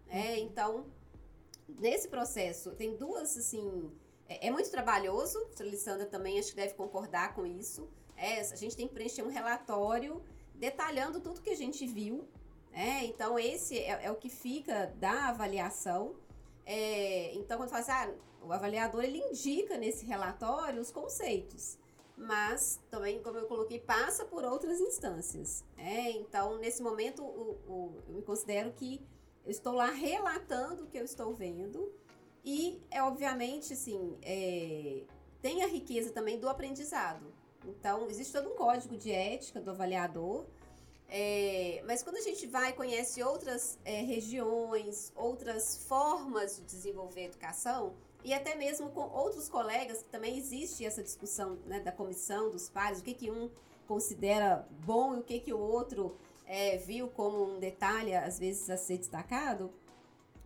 [0.09, 0.87] É, então,
[1.81, 3.91] nesse processo, tem duas, assim.
[4.29, 7.89] É, é muito trabalhoso, a Lissandra também acho que deve concordar com isso.
[8.17, 10.23] É, a gente tem que preencher um relatório
[10.55, 12.29] detalhando tudo que a gente viu.
[12.71, 13.07] né?
[13.07, 16.15] então, esse é, é o que fica da avaliação.
[16.73, 18.15] É, então, quando fala assim, ah,
[18.47, 21.77] o avaliador ele indica nesse relatório os conceitos,
[22.17, 25.65] mas também, como eu coloquei, passa por outras instâncias.
[25.77, 26.11] né?
[26.13, 29.01] então, nesse momento, o- o- eu me considero que
[29.45, 31.93] eu estou lá relatando o que eu estou vendo
[32.45, 35.03] e é obviamente assim é,
[35.43, 37.33] tem a riqueza também do aprendizado.
[37.67, 40.45] Então existe todo um código de ética do avaliador,
[41.13, 47.23] é, mas quando a gente vai e conhece outras é, regiões, outras formas de desenvolver
[47.23, 51.91] a educação e até mesmo com outros colegas que também existe essa discussão né, da
[51.91, 53.51] comissão dos pares, o que que um
[53.89, 58.71] considera bom e o que que o outro é, viu como um detalhe, às vezes,
[58.71, 59.73] a ser destacado.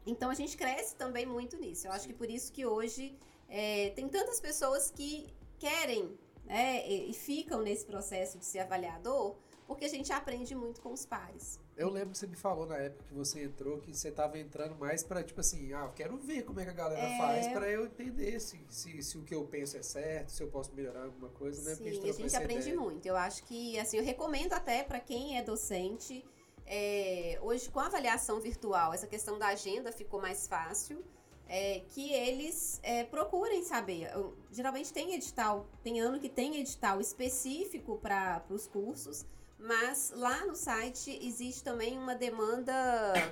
[0.07, 1.87] Então, a gente cresce também muito nisso.
[1.87, 5.27] Eu acho que por isso que hoje é, tem tantas pessoas que
[5.59, 9.37] querem né, e, e ficam nesse processo de ser avaliador,
[9.67, 11.59] porque a gente aprende muito com os pares.
[11.77, 14.75] Eu lembro que você me falou na época que você entrou que você tava entrando
[14.77, 17.19] mais pra, tipo assim, ah, eu quero ver como é que a galera É.
[17.19, 20.49] faz pra eu entender se, se, se o que eu penso é certo, se eu
[20.49, 21.75] posso melhorar alguma coisa, né?
[21.77, 22.77] Porque Sim, a trocou gente aprende ideia.
[22.81, 23.07] muito.
[23.07, 26.25] Eu acho que, assim, eu recomendo até para quem é docente.
[26.67, 31.05] é, hoje, com a avaliação virtual, essa questão da agenda ficou mais fácil.
[31.47, 34.11] é, que eles é, procurem saber.
[34.15, 39.27] Eu- geralmente tem edital, tem ano que tem edital específico para os cursos,
[39.65, 42.62] mas lá no site existe também uma demanda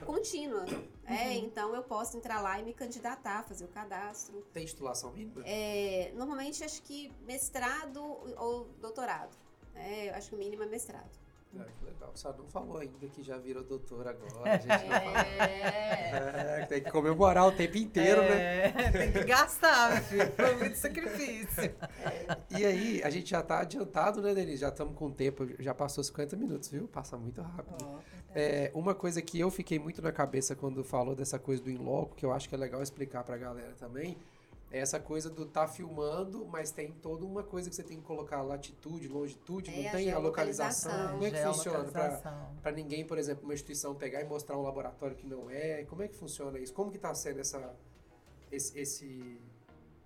[0.07, 0.64] contínua.
[1.05, 4.41] É, então eu posso entrar lá e me candidatar, fazer o cadastro.
[4.53, 5.43] Tem titulação mínima?
[5.45, 8.03] É, normalmente acho que mestrado
[8.39, 9.37] ou doutorado.
[9.74, 11.22] É, eu acho que o mínimo é mestrado.
[11.59, 12.11] Ah, que legal.
[12.14, 14.53] Só não falou ainda que já virou doutor agora.
[14.53, 14.70] A gente.
[14.70, 16.61] É.
[16.62, 18.66] É, tem que comemorar o tempo inteiro, né?
[18.66, 20.32] É, tem que gastar, meu filho.
[20.32, 21.74] Foi muito sacrifício.
[22.50, 24.59] E aí, a gente já tá adiantado, né, Denise?
[24.59, 26.88] Já estamos com o tempo, já passou 50 minutos, viu?
[26.88, 28.03] Passa muito rápido.
[28.34, 32.16] É, uma coisa que eu fiquei muito na cabeça quando falou dessa coisa do in-loco,
[32.16, 34.16] que eu acho que é legal explicar pra galera também,
[34.73, 38.05] é essa coisa do tá filmando, mas tem toda uma coisa que você tem que
[38.05, 41.11] colocar latitude, longitude, É, não a tem a localização.
[41.11, 41.85] Como é que funciona
[42.62, 45.85] pra ninguém, por exemplo, uma instituição pegar e mostrar um laboratório que não é?
[45.85, 46.73] Como é que funciona isso?
[46.73, 47.77] Como que tá sendo essa
[48.51, 49.41] esse, esse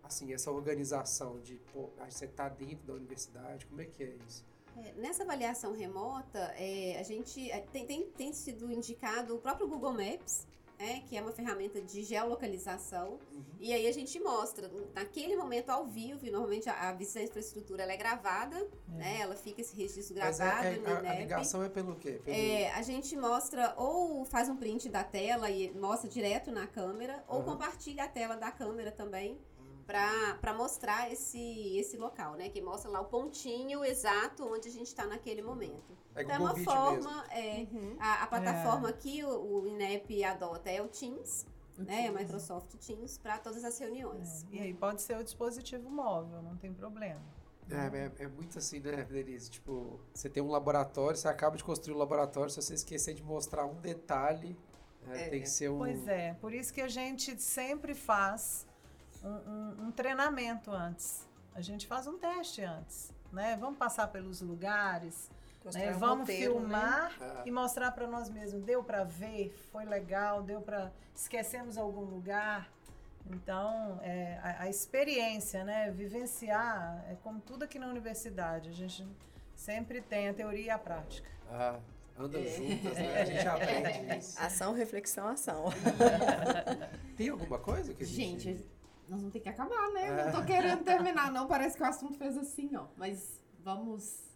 [0.03, 4.17] assim, essa organização de, pô, ah, você tá dentro da universidade, como é que é
[4.27, 4.45] isso?
[4.77, 9.67] É, nessa avaliação remota, é, a gente é, tem, tem, tem sido indicado o próprio
[9.67, 10.47] Google Maps,
[10.79, 13.19] é, que é uma ferramenta de geolocalização.
[13.59, 17.25] E aí a gente mostra, naquele momento ao vivo, e normalmente a, a visita da
[17.25, 18.57] infraestrutura é gravada,
[18.89, 19.19] né?
[19.21, 22.21] Ela fica esse registro é- gravado é- no a, a ligação é pelo quê?
[22.25, 26.67] Pelo, É, a gente mostra ou faz um print da tela e mostra direto na
[26.67, 29.39] câmera, ou compartilha a tela da câmera também.
[29.87, 32.49] Para mostrar esse, esse local, né?
[32.49, 35.97] Que mostra lá o pontinho exato onde a gente está naquele momento.
[36.15, 37.31] é Então é uma forma, mesmo.
[37.31, 37.67] é,
[38.01, 39.29] a, a plataforma que o,
[39.63, 41.47] o INEP adota é o Teams,
[41.79, 42.11] né?
[42.11, 44.45] O Microsoft Teams, para todas as reuniões.
[44.53, 47.21] É, E aí pode ser o dispositivo móvel, não tem problema.
[47.69, 49.51] É, é, é muito assim, né, Denise?
[49.51, 53.23] Tipo, você tem um laboratório, você acaba de construir um laboratório, se você esquecer de
[53.25, 54.57] mostrar um detalhe,
[55.03, 55.29] né, É.
[55.29, 55.79] tem que ser um...
[55.79, 58.66] Pois é, por isso que a gente sempre faz
[59.25, 61.27] um, um- um treinamento antes.
[61.55, 63.57] A gente faz um teste antes, né?
[63.59, 65.31] Vamos passar pelos lugares,
[65.73, 65.95] né?
[65.95, 66.61] um Vamos roteiro, né?
[66.61, 68.63] filmar Ah, e mostrar para nós mesmos.
[68.63, 69.51] Deu para ver?
[69.73, 70.43] Foi legal?
[70.43, 72.71] Deu para esquecemos algum lugar?
[73.29, 75.91] Então, é, a, a experiência, né?
[75.91, 78.69] Vivenciar, é como tudo aqui na universidade.
[78.69, 79.05] A gente
[79.55, 81.29] sempre tem a teoria e a prática.
[81.51, 81.79] Ah,
[82.19, 83.21] andam juntas, né?
[83.21, 84.39] A gente aprende isso.
[84.45, 85.65] Ação, reflexão, ação.
[87.17, 88.43] Tem alguma coisa que a gente...
[88.53, 88.67] Gente,
[89.09, 90.25] nós vamos ter que acabar, né?
[90.25, 91.47] Não tô querendo terminar, não.
[91.47, 92.87] Parece que o assunto fez assim, ó.
[92.97, 94.27] Mas vamos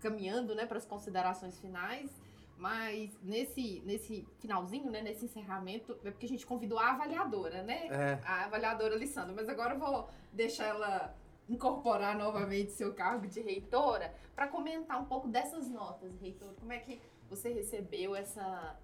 [0.00, 2.10] caminhando, né, para as considerações finais.
[2.58, 7.86] Mas nesse, nesse finalzinho, né, nesse encerramento, é porque a gente convidou a avaliadora, né?
[7.88, 8.20] É.
[8.24, 9.34] A avaliadora Lissandra.
[9.34, 11.14] Mas agora eu vou deixar ela
[11.48, 16.54] incorporar novamente seu cargo de reitora para comentar um pouco dessas notas, reitora.
[16.58, 18.76] Como é que você recebeu essa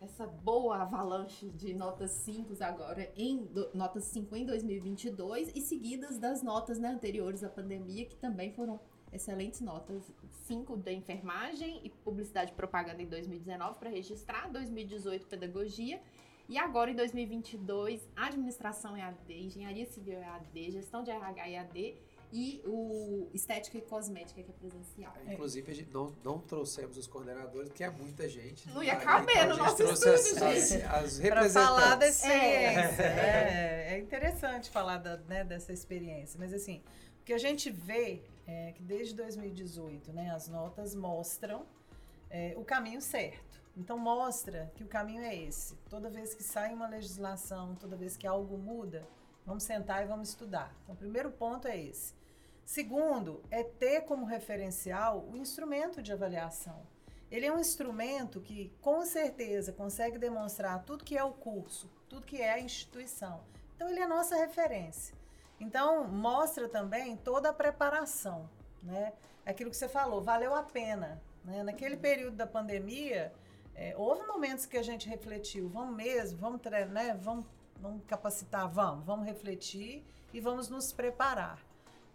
[0.00, 6.18] essa boa avalanche de notas 5 agora em do- notas 5 em 2022 e seguidas
[6.18, 8.80] das notas né, anteriores à pandemia que também foram
[9.12, 10.10] excelentes notas.
[10.46, 16.00] 5 da enfermagem e publicidade e propaganda em 2019 para registrar 2018 pedagogia
[16.48, 21.96] e agora em 2022 administração EAD engenharia civil EAD gestão de RH EAD
[22.32, 27.06] e o estética e cosmética que é presencial Inclusive, a gente não, não trouxemos os
[27.06, 28.68] coordenadores, porque é muita gente.
[28.70, 30.82] Não ia caber então, no nosso trouxe estúdio, as, gente.
[30.84, 32.16] as, as Para falar da representantes.
[32.24, 33.02] experiência.
[33.02, 36.38] É, é interessante falar da- né, dessa experiência.
[36.38, 36.82] Mas assim,
[37.20, 41.66] o que a gente vê é que desde 2018, né, as notas mostram
[42.30, 43.60] é, o caminho certo.
[43.76, 45.74] Então mostra que o caminho é esse.
[45.88, 49.06] Toda vez que sai uma legislação, toda vez que algo muda,
[49.46, 50.74] vamos sentar e vamos estudar.
[50.82, 52.14] Então, o primeiro ponto é esse.
[52.64, 56.82] Segundo, é ter como referencial o instrumento de avaliação.
[57.30, 62.26] Ele é um instrumento que, com certeza, consegue demonstrar tudo que é o curso, tudo
[62.26, 63.40] que é a instituição.
[63.76, 65.14] Então, ele é a nossa referência.
[65.58, 68.48] Então, mostra também toda a preparação,
[68.82, 69.12] né?
[69.44, 71.20] Aquilo que você falou, valeu a pena.
[71.44, 71.62] Né?
[71.62, 73.32] Naquele período da pandemia,
[73.74, 77.18] é, houve momentos que a gente refletiu, vamos mesmo, vamos, tre- né?
[77.20, 77.46] vamos,
[77.78, 81.58] vamos capacitar, vamos, vamos refletir e vamos nos preparar.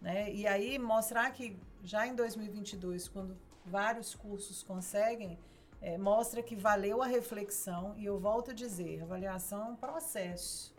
[0.06, 0.32] Né?
[0.32, 5.36] E aí mostrar que já em 2022, quando vários cursos conseguem,
[5.82, 10.72] eh, mostra que valeu a reflexão e eu volto a dizer, avaliação é um processo.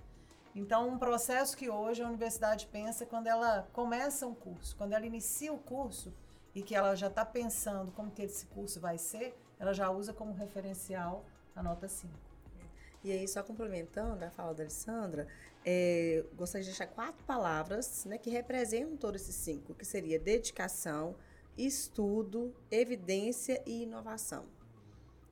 [0.56, 5.06] Então, um processo que hoje a universidade pensa quando ela começa um curso, quando ela
[5.06, 6.14] inicia o curso
[6.56, 10.14] e que ela já está pensando como que esse curso vai ser, ela já usa
[10.14, 12.27] como referencial a nota 5.
[13.08, 15.30] E aí, só complementando a fala da Alessandra,
[15.66, 21.16] é, gostaria de deixar quatro palavras né, que representam todos esses cinco, que seria dedicação,
[21.58, 24.44] estudo, evidência e inovação.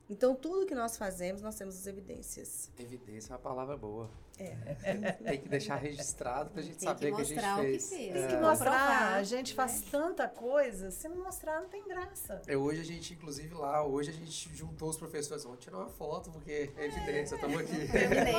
[0.08, 2.70] Então, tudo que nós fazemos, nós temos as evidências.
[2.78, 4.08] Evidência é uma palavra boa.
[4.38, 5.12] É.
[5.12, 7.88] Tem que deixar registrado pra gente Tem saber que que a gente o que fez.
[7.88, 8.12] fez.
[8.12, 8.26] Tem É.
[8.26, 8.40] que É.
[8.40, 12.42] mostrar, a gente faz tanta coisa, se não mostrar não tem graça.
[12.46, 15.88] É, hoje a gente, inclusive lá, hoje a gente juntou os professores, vamos tirar uma
[15.88, 17.88] foto, porque é evidência, estamos aqui.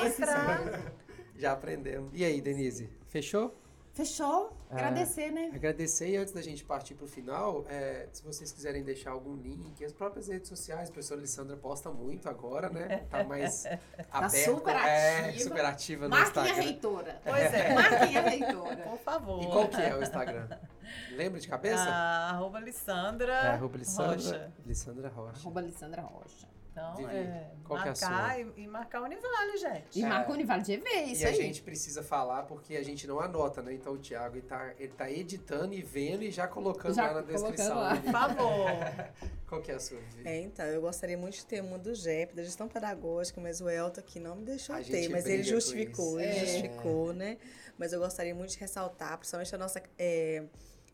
[0.04, 0.94] Mostrar.
[1.36, 2.12] Já aprendemos.
[2.14, 3.56] E aí, Denise, fechou?
[3.98, 4.56] Fechou?
[4.70, 4.76] É.
[4.76, 5.50] Agradecer, né?
[5.56, 9.36] Agradecer e antes da gente partir para o final, é, se vocês quiserem deixar algum
[9.36, 13.08] link, as próprias redes sociais, a professora Alessandra posta muito agora, né?
[13.10, 13.66] Tá mais
[14.12, 14.30] aberta.
[14.52, 15.40] super É, ativa.
[15.44, 16.64] super ativa no Marquem a Instagram.
[16.64, 17.22] reitora.
[17.26, 17.74] Pois é.
[17.74, 18.78] Marquem a reitora.
[18.84, 19.42] Por favor.
[19.44, 20.48] E qual que é o Instagram?
[21.16, 21.84] Lembra de cabeça?
[21.90, 24.54] Ah, arroba Lissandra é, arroba Lissandra Rocha.
[24.64, 25.40] Lissandra Rocha.
[25.42, 26.48] Arroba Alessandra Rocha.
[26.78, 30.00] Então, é, qual é a marcar e, e marcar o Univale, gente.
[30.00, 30.08] E É.
[30.08, 31.36] marca o Univale de EV, isso e a aí.
[31.36, 33.74] gente precisa falar porque a gente não anota, né?
[33.74, 37.14] Então o Thiago ele tá, ele tá editando e vendo e já colocando Já lá
[37.16, 37.76] na descrição.
[37.78, 37.94] lá.
[37.96, 38.68] do Por favor.
[39.50, 39.98] Qual que é a sua?
[40.00, 40.28] Vivi?
[40.28, 43.70] É, então, eu gostaria muito de ter uma do GEP, da gestão pedagógica, mas o
[43.70, 46.46] Elton aqui não me deixou A ter, mas ele justificou, ele É.
[46.46, 47.38] justificou, né?
[47.78, 50.44] Mas eu gostaria muito de ressaltar, principalmente a nossa é,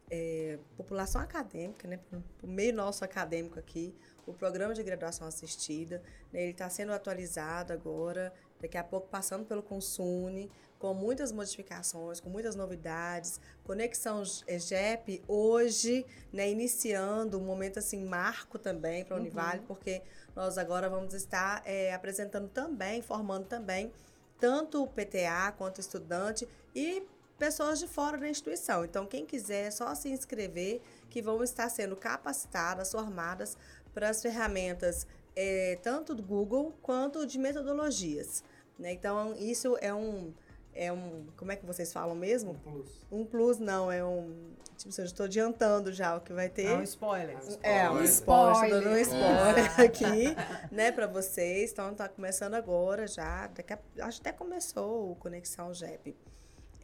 [0.09, 1.99] é, população acadêmica, né?
[2.41, 3.95] O meio nosso acadêmico aqui,
[4.25, 6.01] o programa de graduação assistida,
[6.31, 6.41] né?
[6.41, 10.49] ele está sendo atualizado agora, daqui a pouco passando pelo Consune,
[10.79, 18.03] com muitas modificações, com muitas novidades, conexão é, GEP hoje, né, iniciando um momento assim
[18.03, 20.01] marco também para a Univale, porque
[20.35, 23.93] nós agora vamos estar é, apresentando também, formando também
[24.39, 26.45] tanto o PTA quanto o estudante
[26.75, 27.07] e
[27.37, 28.85] pessoas de fora da instituição.
[28.85, 33.57] Então, quem quiser, é só se inscrever, que vão estar sendo capacitadas, formadas
[33.93, 38.43] para as ferramentas é, tanto do Google quanto de metodologias.
[38.77, 38.91] né?
[38.93, 40.33] Então, isso é um,
[40.73, 41.25] é um.
[41.37, 42.55] Como é que vocês falam mesmo?
[42.63, 43.05] plus.
[43.11, 44.51] Um plus, não, é um.
[44.77, 46.65] Tipo, assim, eu estou adiantando já o que vai ter.
[46.65, 47.37] É um spoiler.
[47.61, 48.55] É, um Spoiler.
[48.55, 49.65] spoiler, dando um Spoiler.
[49.65, 50.35] spoiler aqui,
[50.75, 51.71] né, pra vocês.
[51.71, 53.47] Então, tá começando agora já.
[53.47, 56.15] Daqui a, acho que até começou o Conexão GEP.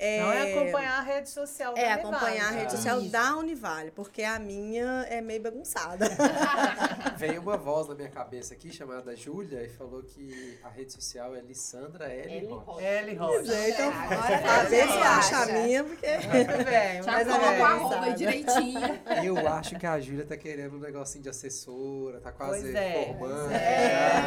[0.01, 2.55] É, Não é acompanhar a rede social É, da acompanhar a Univale.
[2.59, 3.11] rede social Isso.
[3.11, 6.05] da Univale, porque a minha é meio bagunçada.
[7.17, 11.35] Veio uma voz na minha cabeça aqui, chamada Júlia, e falou que a rede social
[11.35, 12.33] é Lissandra L.
[12.33, 12.47] L.
[12.47, 12.81] Rocha.
[12.81, 13.11] L.
[13.51, 16.07] É, então, a se tá acha a minha, porque...
[16.07, 18.99] Muito bem, Já Mas é coloca o bem, arroba direitinho.
[19.23, 23.13] Eu acho que a Júlia tá querendo um negocinho de assessora, tá quase Pois é,
[23.17, 23.51] formando.
[23.51, 24.18] é.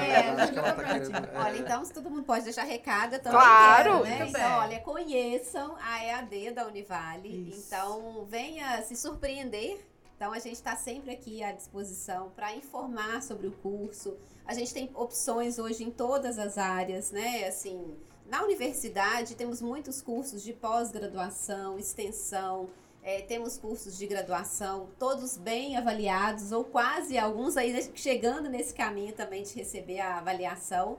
[1.10, 1.38] Ela tá É.
[1.44, 3.82] Olha, então, se todo mundo pode deixar recado, eu também Claro.
[3.92, 4.16] quero, né?
[4.18, 4.58] Muito Então, bem.
[4.58, 7.48] olha, conheçam a EAD da Univale.
[7.50, 7.64] Isso.
[7.66, 9.86] Então, venha se surpreender.
[10.16, 14.16] Então, a gente está sempre aqui à disposição para informar sobre o curso.
[14.46, 17.44] A gente tem opções hoje em todas as áreas, né?
[17.48, 17.96] Assim,
[18.26, 22.68] na universidade temos muitos cursos de pós-graduação, extensão,
[23.02, 29.12] é, temos cursos de graduação, todos bem avaliados, ou quase alguns aí chegando nesse caminho
[29.12, 30.98] também de receber a avaliação.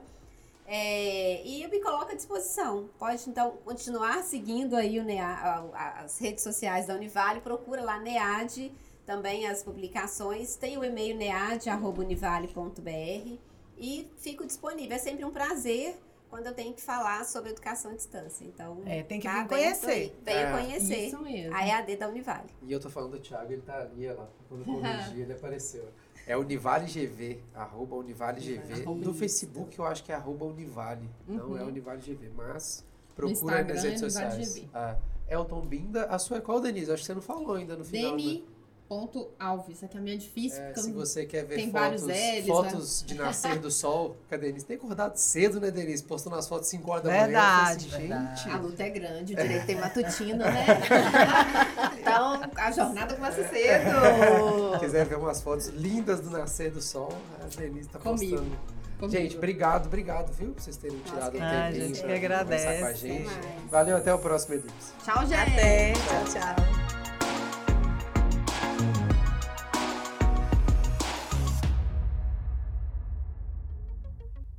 [0.66, 2.90] É, e eu me coloco à disposição.
[2.98, 5.64] Pode então continuar seguindo aí o NEA,
[5.96, 8.70] as redes sociais da Univale, procura lá NEAD,
[9.06, 10.56] também as publicações.
[10.56, 13.38] Tem o e-mail nead.univale.br
[13.78, 14.96] e fico disponível.
[14.96, 15.96] É sempre um prazer
[16.34, 18.44] quando eu tenho que falar sobre educação à distância.
[18.44, 20.16] Então, É, tem que tá vir conhecer.
[20.24, 20.52] Venha É.
[20.52, 21.54] conhecer Isso mesmo.
[21.54, 22.48] a EAD da Univale.
[22.60, 24.28] E eu tô falando do Thiago, ele tá ali, olha lá.
[24.48, 24.64] Quando eu
[25.14, 25.84] corrigi, ele apareceu.
[26.26, 28.84] É Univale GV, arroba Univale GV.
[28.84, 29.14] No.
[29.14, 31.56] Facebook eu acho que é arroba Univale, não Uhum.
[31.58, 34.64] é Univale GV, mas procura nas redes é sociais.
[34.74, 34.96] Ah,
[35.28, 36.90] Elton Binda, a sua é qual, Denise?
[36.90, 38.16] Acho que você não falou ainda no final.
[38.16, 38.42] né?
[38.88, 39.82] Deni.alves.
[39.82, 42.02] Aqui é a minha difícil, É, porque eu se não- você quer ver tem fotos,
[42.02, 46.02] vários L's, fotos de nascer do sol, a Denise tem acordado cedo, né, Denise?
[46.02, 47.64] Postando as fotos 5 horas da Verdade, manhã.
[47.64, 48.50] Eu falei assim, verdade.
[48.50, 50.66] A luta é grande, o direito tem matutino, né?
[52.00, 54.72] então, a jornada começa cedo.
[54.74, 57.12] Se quiser ver umas fotos lindas do nascer do sol,
[57.42, 58.36] a Denise tá Comigo.
[58.36, 58.74] postando.
[58.98, 59.18] Comigo.
[59.20, 60.52] Gente, obrigado, obrigado, viu?
[60.52, 62.64] Por vocês terem tirado um Ah, a tempinho gente que agradece.
[62.64, 63.30] conversar com a gente.
[63.68, 64.72] Valeu, até o próximo Edux.
[65.04, 65.34] Tchau, gente.
[65.34, 67.03] Até, tchau, tchau.